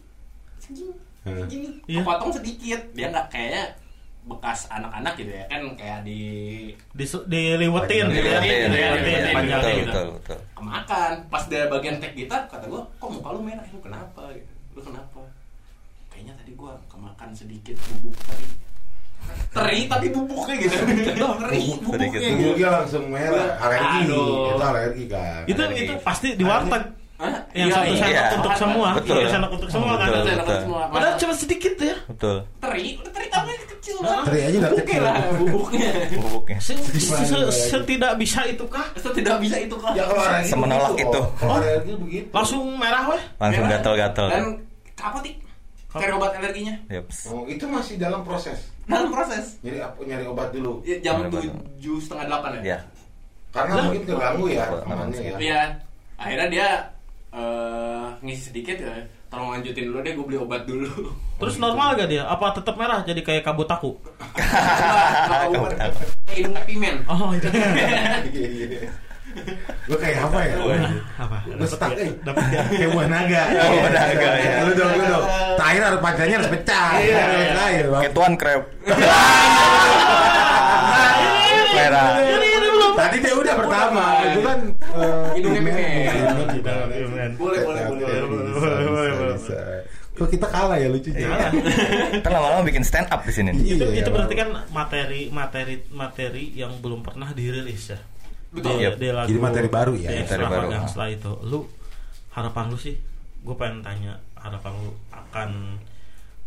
[0.59, 0.91] Segini.
[1.23, 1.69] Segini.
[1.87, 2.03] Iya.
[2.03, 2.81] Kepotong sedikit.
[2.91, 3.63] Dia nggak kayaknya
[4.27, 6.19] bekas anak-anak gitu ya kan kayak di
[6.91, 8.39] di diliwetin gitu ya.
[8.43, 9.33] Diliwetin, Diliwetin, diliwetin.
[9.33, 9.87] panjangnya gitu.
[9.87, 10.39] betul, betul.
[10.53, 14.51] kemakan pas dari bagian tag gitar kata gua kok muka lu merah lu kenapa gitu.
[14.75, 15.19] lu kenapa
[16.11, 18.47] kayaknya tadi gua kemakan sedikit bubuk teri
[19.49, 20.75] teri tapi bubuknya gitu
[21.41, 23.99] teri bubuknya gitu Tubuhnya langsung merah, alergi.
[24.05, 25.41] Itu alergi kan.
[25.47, 25.81] Itu Alergi.
[25.83, 26.83] itu pasti di warteg.
[27.17, 27.33] Hah?
[27.49, 27.97] Yang Iya, satu iya.
[27.97, 28.25] sendok iya.
[28.37, 29.15] untuk semua, Betul.
[29.17, 30.07] iya, sendok untuk semua kan.
[30.07, 30.59] Betul, dapat betul.
[30.61, 30.81] semua.
[30.87, 31.95] Padahal cuma sedikit ya.
[32.05, 32.35] Betul.
[32.59, 35.01] teri udah teri tamunya kecil banget Teri aja udah bubuknya kecil.
[35.01, 36.57] lah bubuknya Bubuknya.
[36.59, 37.51] Se- se-?
[37.67, 38.85] Setidak bisa itu kah?
[38.93, 41.21] itu tidak bisa itu kan Ya kalau alergi Semenolak begitu, itu.
[41.43, 42.27] alergi begitu.
[42.31, 43.21] Langsung merah weh.
[43.35, 43.79] Langsung Merah.
[43.79, 44.27] gatel-gatel.
[44.27, 44.43] dan
[44.97, 45.35] apa tik
[45.89, 47.17] cari obat alerginya Yaps.
[47.27, 48.69] Oh, itu masih dalam proses.
[48.85, 50.79] dalam proses Nyari ap- nyari obat dulu.
[50.81, 52.79] Ya, jam tujuh setengah delapan ya Ya.
[53.49, 55.37] Karena mungkin keganggu ya Betul, rekamannya ya.
[55.39, 55.61] iya
[56.15, 56.67] akhirnya dia
[57.37, 58.97] eh, ngisi sedikit ya
[59.27, 62.25] tolong lanjutin dulu deh gue beli obat dulu Terus normal gak dia?
[62.25, 63.93] Apa tetap merah jadi kayak kabut aku?
[64.33, 65.93] Kayak
[66.33, 67.45] hidung pimen Oh, itu.
[69.85, 70.57] Lu kayak apa ya?
[71.21, 71.37] Apa?
[71.45, 72.09] Lu stuck eh.
[72.25, 72.65] Dapat ya.
[72.73, 73.53] Kayak buah naga.
[73.53, 74.65] Oh, buah naga, ya.
[74.65, 75.25] Lu dong, lu dong.
[75.61, 76.89] Terakhir harus pancanya harus pecah.
[76.97, 77.21] Iya,
[77.53, 77.85] iya.
[77.85, 78.65] Kayak tuan krep.
[81.77, 82.17] Merah.
[83.07, 84.03] Tadi dia udah pertama.
[84.27, 84.59] Itu kan
[84.99, 86.11] eh, Hidungnya pimen.
[86.91, 87.31] Pimen.
[87.39, 87.83] Boleh, boleh,
[88.27, 89.79] boleh.
[90.17, 91.29] Kok kita kalah ya lucunya?
[91.29, 91.47] Iya.
[92.25, 93.53] Kan lama-lama bikin stand up di sini.
[93.53, 94.41] Iya, itu iya, itu berarti Bang.
[94.41, 97.99] kan materi materi materi yang belum pernah dirilis ya.
[98.49, 98.81] Betul.
[98.81, 98.93] Di, Yep.
[98.97, 100.09] di lagu Jadi materi baru ya?
[100.25, 100.67] Materi baru.
[100.89, 101.31] Setelah itu.
[101.45, 101.59] Lu
[102.33, 102.97] harapan lu sih?
[103.45, 105.49] Gue pengen tanya harapan lu akan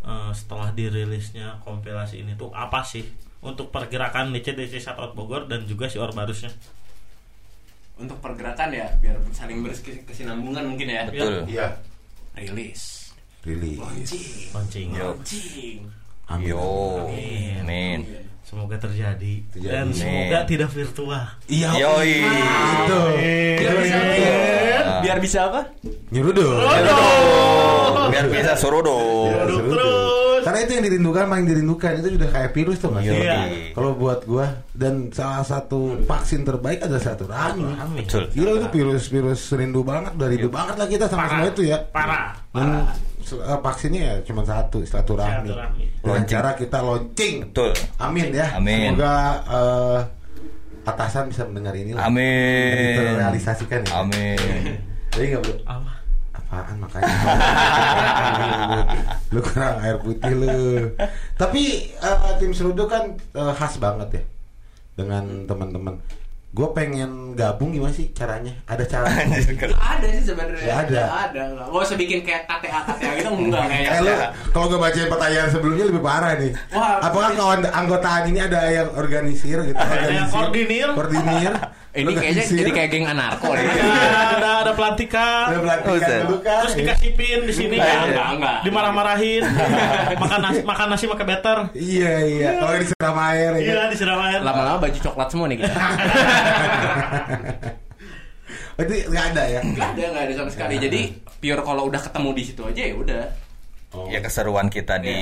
[0.02, 3.06] eh, setelah dirilisnya kompilasi ini tuh apa sih
[3.40, 6.52] untuk pergerakan DC DC Satot Bogor dan juga si Orbarusnya?
[7.96, 11.44] untuk pergerakan ya biar saling berkesinambungan mungkin ya Betul.
[11.44, 11.76] Iya.
[12.32, 13.12] rilis
[13.44, 13.76] Rilis.
[13.76, 14.88] launching Launching.
[14.96, 15.08] Yo.
[15.12, 15.78] launching
[16.24, 16.48] Amin.
[16.48, 16.64] Yo.
[17.04, 17.60] Amin.
[17.60, 18.00] Amin.
[18.40, 19.68] Semoga terjadi, Terjadi.
[19.68, 19.94] dan Amin.
[19.94, 21.24] semoga tidak virtual.
[21.46, 21.70] Iya.
[21.76, 22.14] Yoi.
[22.24, 23.00] Itu.
[23.60, 24.24] biar bisa itu.
[25.00, 25.60] biar bisa apa
[26.08, 26.56] Nyeruduk.
[28.08, 29.28] Biar bisa suruh dong.
[29.28, 29.76] Nyeruduk Nyeruduk.
[29.76, 29.99] terus.
[30.60, 33.02] Itu yang dirindukan paling dirindukan itu sudah kayak virus tuh mas.
[33.04, 33.72] Iya.
[33.72, 37.64] Kalau buat gua dan salah satu vaksin terbaik adalah satu rahmi.
[37.80, 38.04] Amin.
[38.04, 38.28] Betul.
[38.32, 41.78] Gila itu virus virus rindu banget, udah rindu banget lah kita sama semua itu ya.
[41.90, 42.36] Parah.
[42.52, 42.68] Dan
[43.30, 45.48] eh, vaksinnya ya cuma satu, silaturahmi.
[45.48, 45.84] Silaturahmi.
[46.00, 47.34] Dengan cara kita launching.
[47.50, 47.72] Betul.
[48.00, 48.46] Amin ya.
[48.56, 48.96] Amin.
[48.96, 49.14] Semoga
[49.48, 49.98] eh,
[50.80, 52.96] atasan bisa mendengar ini Amin.
[52.98, 53.92] Terrealisasikan ya.
[54.00, 54.38] Amin.
[55.10, 55.56] Jadi nggak bro?
[56.50, 57.14] Apaan makanya?
[59.30, 60.90] lu kurang air putih lu.
[61.38, 64.22] Tapi eh, tim Seruduk kan eh, khas banget ya
[64.98, 66.02] dengan teman-teman.
[66.50, 68.50] Gue pengen gabung gimana sih caranya?
[68.66, 69.38] Ada caranya?
[69.54, 71.02] Nggak ada sih sebenarnya Nggak ada.
[71.30, 74.14] Ada Nggak usah bikin kayak KTA KTA gitu enggak Eh kayak lu
[74.50, 76.50] kalau gue bacain pertanyaan sebelumnya lebih parah nih.
[76.74, 79.78] Wah, Apakah kawan anggotaan ini ada yang organisir gitu?
[79.78, 80.88] Ada yang koordinir.
[80.90, 81.52] Koordinir.
[81.90, 85.50] ini kayaknya jadi kayak geng anarko ya ada ada ada pelantikan.
[85.50, 85.82] Ada
[86.22, 86.62] dulu kan.
[86.62, 88.06] Terus dikasih pin di sini Enggak, kan.
[88.06, 88.56] enggak, enggak.
[88.62, 89.42] Dimarah-marahin.
[90.22, 91.58] makan nasi makan nasi pakai better.
[91.74, 92.48] Iya iya.
[92.62, 93.62] Kalau disiram air ya.
[93.62, 94.38] Iya, disiram air.
[94.42, 95.78] lama-lama baju coklat semua nih kita
[98.76, 99.60] Berarti nggak ada ya?
[99.62, 101.00] nggak ada nggak ada sama sekali jadi
[101.36, 103.24] pure kalau udah ketemu di situ aja ya udah
[103.90, 104.06] Oh.
[104.06, 105.18] Ya keseruan kita di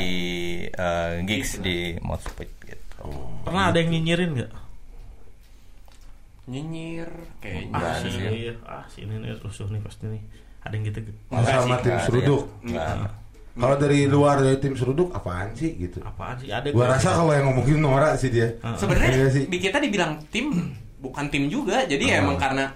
[0.69, 3.09] eh, gigs di Mospit gitu.
[3.41, 4.53] Pernah ada yang nyinyirin nggak?
[6.49, 7.09] nyinyir
[7.41, 8.13] kayaknya Nggak Ah, sih.
[8.19, 8.53] iya.
[8.65, 10.21] ah si ini nih rusuh nih pasti nih.
[10.61, 11.01] Ada yang gitu.
[11.29, 12.43] Enggak Sama sih, tim Seruduk.
[12.61, 13.09] Enggak.
[13.53, 16.05] Kalau dari luar dari tim Seruduk apaan sih gitu?
[16.05, 16.49] Apaan sih?
[16.49, 18.53] Ada Gua rasa kalau yang ngomongin Nora sih dia.
[18.61, 18.73] Ah.
[18.73, 19.45] Iya sebenarnya sih.
[19.49, 22.21] di kita dibilang tim bukan tim juga jadi Oh.
[22.25, 22.67] emang karena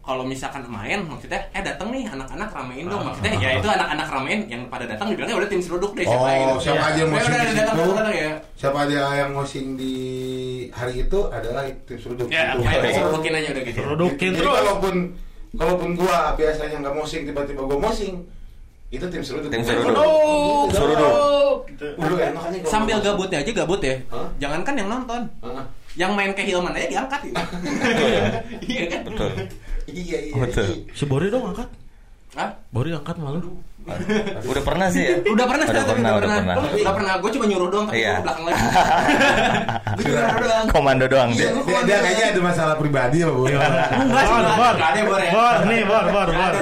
[0.00, 4.40] kalau misalkan main maksudnya eh datang nih anak-anak ramein dong maksudnya ya itu anak-anak ramein
[4.46, 6.54] yang pada datang dibilangnya udah tim seruduk deh siapa Oh, gitu.
[6.64, 7.72] siapa aja yang Ya, mosing udah, di situ.
[8.16, 9.94] ya Siapa aja yang mosing di
[10.70, 12.26] hari itu adalah tim seruduk.
[12.26, 12.64] ya Gitu.
[12.64, 14.48] main serudukin aja udah gitu Serudukin terus.
[14.54, 14.94] kalaupun
[15.54, 18.14] kalaupun gua biasanya nggak mosing tiba-tiba gua mosing
[18.88, 19.52] itu tim seruduk.
[19.52, 19.92] Tim seruduk.
[19.92, 21.58] Seruduk, Seruduk.
[21.68, 21.84] Gitu.
[21.94, 24.24] Dulu enaknya gua sambil gabutnya aja gabut ya Hah?
[24.38, 25.64] jangankan yang nonton Heeh.
[25.96, 27.42] Yang main ke Hilman aja diangkat gitu
[28.68, 29.30] iya kan Betul.
[29.88, 30.34] Iya iya.
[30.36, 30.68] Betul.
[30.68, 30.92] iya.
[30.92, 31.68] Si Bori dong angkat.
[32.36, 32.50] Hah?
[32.68, 33.40] Bori angkat malu.
[34.44, 35.14] Udah pernah sih ya?
[35.24, 36.54] Udah pernah, Udah tapi pernah, udah pernah.
[36.70, 38.12] Udah pernah, gue cuma nyuruh doang tapi Iya.
[38.12, 38.62] gue belakang lagi.
[39.98, 40.66] Gue nyuruh doang.
[40.68, 41.62] Komando doang Dia, dia.
[41.64, 43.42] dia, dia kayaknya ada masalah pribadi ya, Bu.
[43.44, 43.64] Enggak
[44.22, 44.74] sih, Bor, bor.
[44.78, 45.30] ada bor ya.
[45.32, 46.52] Bor, nih bor, bor, bor.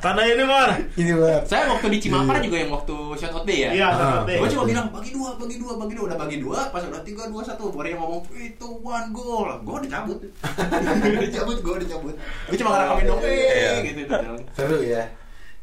[0.00, 0.68] Karena ini bor.
[0.94, 1.42] Ini banget.
[1.44, 3.70] Saya waktu di Cimapar juga yang waktu shot out day ya.
[3.72, 4.36] Iya, satu deh.
[4.38, 7.22] Gue cuma bilang bagi dua, bagi dua, bagi dua, udah bagi dua, pas udah tiga,
[7.26, 10.18] dua, satu, Bor yang ngomong itu one goal, gue udah cabut,
[11.18, 12.14] udah cabut, gue udah cabut,
[12.46, 13.70] gue cuma ngerekamin dong, Iya.
[13.82, 14.14] gitu, gitu.
[14.52, 15.02] Seru ya.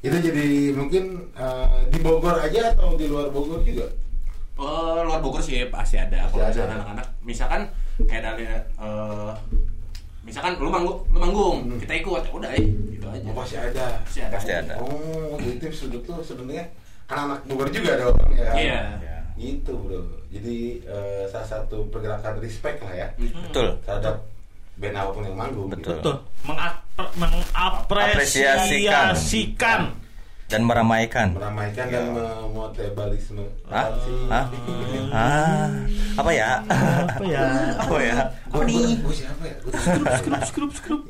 [0.03, 3.87] Itu jadi mungkin eh, di Bogor aja atau di luar Bogor juga?
[4.59, 6.27] Oh, luar Bogor sih pasti ada.
[6.27, 6.63] Kalau ada.
[6.67, 7.63] anak-anak, misalkan
[8.03, 9.31] kayak dari, eh,
[10.21, 11.79] misalkan lu manggung, lu manggung, Hmm.
[11.79, 13.25] kita ikut, ya udah, eh, gitu aja.
[13.25, 13.85] Oh, pasti ada.
[14.03, 14.33] Pasti ada.
[14.35, 14.73] Pasti ada.
[14.77, 16.67] Oh, jadi tim sudut tuh sebenarnya
[17.07, 18.51] anak-anak Bogor juga dong ya.
[18.53, 18.79] Iya.
[19.33, 20.03] Gitu bro.
[20.29, 23.79] Jadi eh, salah satu pergerakan respect lah ya Betul.
[23.81, 24.19] terhadap
[24.75, 25.67] band apa pun yang manggung.
[25.71, 25.79] Betul.
[25.79, 26.11] Gitu.
[26.11, 26.15] Betul.
[26.43, 29.85] Mengap- mengapresiasikan.
[30.43, 31.33] Dan meramaikan.
[31.33, 33.41] Meramaikan dan memotebalisme.
[33.73, 33.89] Hah?
[33.89, 34.13] Apa sih?
[34.29, 34.45] Hah?
[35.13, 35.69] Ah,
[36.19, 36.61] apa ya?
[36.69, 37.73] Apa ya?
[37.81, 38.29] Apa ya?
[38.53, 38.69] Gua
[39.09, 39.57] siapa ya?
[40.21, 41.01] Skrup, skrup, skrup.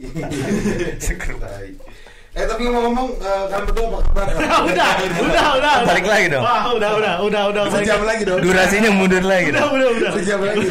[1.01, 1.43] Skrup.
[2.33, 4.25] Eh tapi ngomong-ngomong eh, kalian berdua apa kabar?
[4.73, 5.85] udah, udah, udah.
[5.85, 6.41] Balik lagi dong.
[6.41, 7.69] Wah, udah, udah, udah, udah.
[7.69, 8.41] Sejam lagi dong.
[8.41, 10.17] Durasinya mundur lagi Udah, udah, udah.
[10.17, 10.65] Sejam lagi.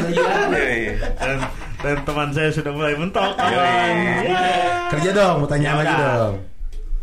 [1.82, 3.22] Dan, teman saya sudah mulai mentok.
[3.26, 3.36] Yoi.
[3.36, 3.94] kawan.
[4.22, 4.42] Ya.
[4.88, 6.34] Kerja dong, mau tanya Ya lagi dong.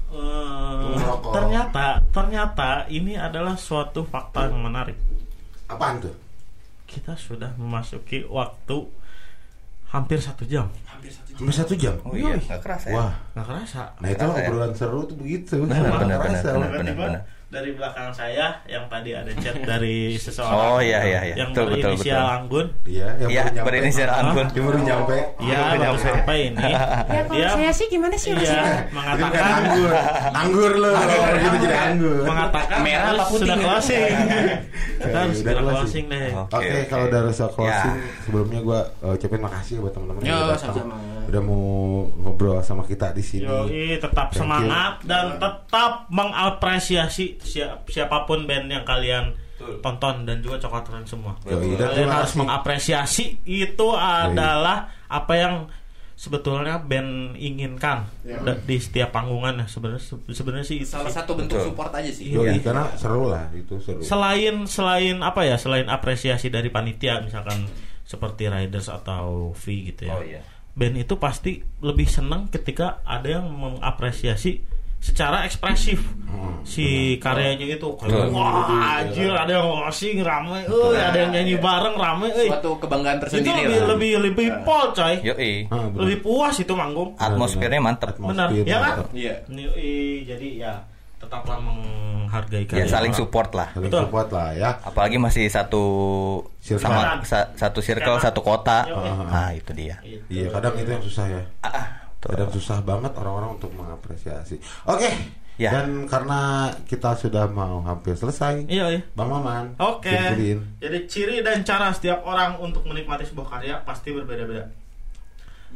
[0.10, 4.96] Eh, ternyata, ternyata ini adalah suatu fakta yang menarik.
[5.68, 6.16] Apaan tuh?
[6.84, 8.88] Kita sudah memasuki waktu
[9.90, 10.72] hampir satu jam.
[10.88, 11.38] Hampir satu jam.
[11.38, 11.96] Cuma satu jam.
[12.02, 12.96] Oh iya, nggak kerasa ya.
[12.98, 13.82] Wah, Nggak kerasa.
[14.00, 14.48] nah itu Kerasa ya?
[14.48, 15.54] obrolan seru tuh begitu.
[15.62, 16.48] Benar, Nggak benar, kerasa.
[16.56, 16.96] benar, benar.
[16.96, 17.22] Benar.
[17.50, 20.54] Dari belakang saya yang tadi ada chat dari seseorang.
[20.70, 21.36] Oh iya iya iya.
[21.36, 22.36] Yang Betul betul berinisial betul.
[22.36, 22.68] Anggun.
[22.86, 23.66] Iya, yang Iya, baru nyampe.
[23.66, 24.46] berinisial Anggun.
[24.48, 25.18] Yang baru nyampe.
[25.40, 26.04] Iya, Baru baru nyampe.
[26.04, 26.70] sampai ini.
[27.10, 29.92] Ya kalau Dia saya sih gimana sih iya mengatakan anggur.
[30.32, 30.92] Anggur lu.
[30.92, 32.22] Kalau gitu jadi anggur.
[32.24, 33.66] mengatakan Merah apa putih sudah nih?
[33.66, 34.14] closing.
[35.02, 36.06] Kita harus Udah sudah closing.
[36.08, 36.30] deh.
[36.48, 38.22] Oke, kalau udah rasa closing, Ya.
[38.22, 38.80] sebelumnya gue
[39.10, 40.86] ucapin makasih buat teman-teman yang datang.
[41.30, 41.62] Udah mau
[42.16, 43.46] ngobrol sama kita di sini.
[43.46, 44.40] Yoi, tetap Thank you.
[44.42, 49.38] semangat dan tetap mengapresiasi siap, siapa pun band yang kalian
[49.80, 51.36] tonton dan juga coklat keren semua.
[51.44, 55.56] Yoi, dan Kalian harus mengapresiasi itu adalah apa yang
[56.14, 61.16] sebetulnya band inginkan da- di setiap panggungan ya sebenarnya sebenarnya sih itu Salah sih.
[61.16, 61.68] satu bentuk Betul.
[61.70, 62.28] support aja sih.
[62.28, 62.60] Yoi, Iya.
[62.62, 64.00] karena seru lah itu seru.
[64.02, 67.64] selain selain apa ya selain apresiasi dari panitia misalkan
[68.04, 70.42] seperti riders atau V gitu ya Oh iya.
[70.80, 74.64] Band itu pasti lebih senang ketika ada yang mengapresiasi
[74.98, 76.00] secara ekspresif
[76.30, 76.86] Hmm, si
[77.18, 78.06] karyanya itu Betul.
[78.06, 78.70] kayak wah
[79.02, 83.24] anjir ada yang ngasing rame euy ada yang nyanyi bareng rame euy Suatu kebanggaan itu
[83.26, 83.88] tersendiri lebih lah.
[83.90, 85.52] lebih lebih pol coy Yoi.
[85.68, 86.00] Ah, bener.
[86.00, 88.14] lebih puas itu manggung Atmosfernya mantep.
[88.16, 89.08] benar ya kan mantap.
[89.12, 89.34] Iya.
[90.22, 90.74] Jadi ya
[91.30, 93.22] tetaplah menghargai Ya karya saling orang.
[93.22, 93.70] support lah.
[93.70, 94.02] Saling Betul.
[94.04, 94.70] support lah ya.
[94.82, 95.84] Apalagi masih satu
[96.58, 96.82] Circle.
[96.82, 98.84] sama sa- satu circle, satu kota.
[98.84, 99.14] Yoi.
[99.24, 100.02] Nah, itu dia.
[100.02, 100.26] Gitu.
[100.28, 101.42] Iya, kadang itu yang susah ya.
[101.62, 101.86] Ah, ah.
[102.20, 104.58] Kadang susah banget orang-orang untuk mengapresiasi.
[104.84, 105.08] Oke.
[105.56, 105.76] Ya.
[105.76, 109.02] Dan karena kita sudah mau hampir selesai, Iya, iya.
[109.14, 109.76] Bang Maman.
[109.78, 110.08] Oke.
[110.10, 110.64] simpulin.
[110.78, 114.66] Jadi ciri dan cara setiap orang untuk menikmati sebuah karya pasti berbeda-beda.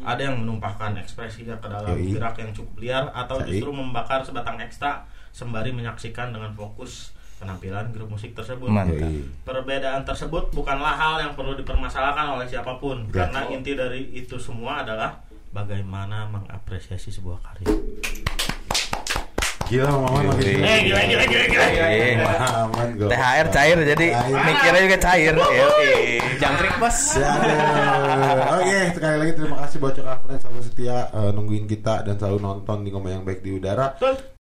[0.01, 2.12] Ada yang menumpahkan ekspresinya ke dalam Yoi.
[2.12, 3.47] gerak yang cukup liar atau Yoi.
[3.54, 5.04] justru membakar sebatang ekstra
[5.34, 8.70] sembari menyaksikan dengan fokus penampilan grup musik tersebut.
[8.70, 9.04] Mantap.
[9.44, 13.26] Perbedaan tersebut bukanlah hal yang perlu dipermasalahkan oleh siapa pun Ya.
[13.26, 15.20] karena inti dari itu semua adalah
[15.52, 17.68] bagaimana mengapresiasi sebuah karya.
[19.64, 20.60] Gila Maman makin Yoi.
[20.60, 22.28] Eh, gila gila gila gila.
[22.68, 23.10] Maman gua.
[23.10, 25.34] THR cair jadi mikirnya juga cair.
[26.38, 27.00] Jangkrik bos.
[28.54, 32.40] Oke, sekali lagi terima kasih buat Cok Afren selalu setia eh, nungguin kita dan selalu
[32.40, 33.96] nonton di Ngomong yang baik di udara.
[33.96, 34.16] Betul.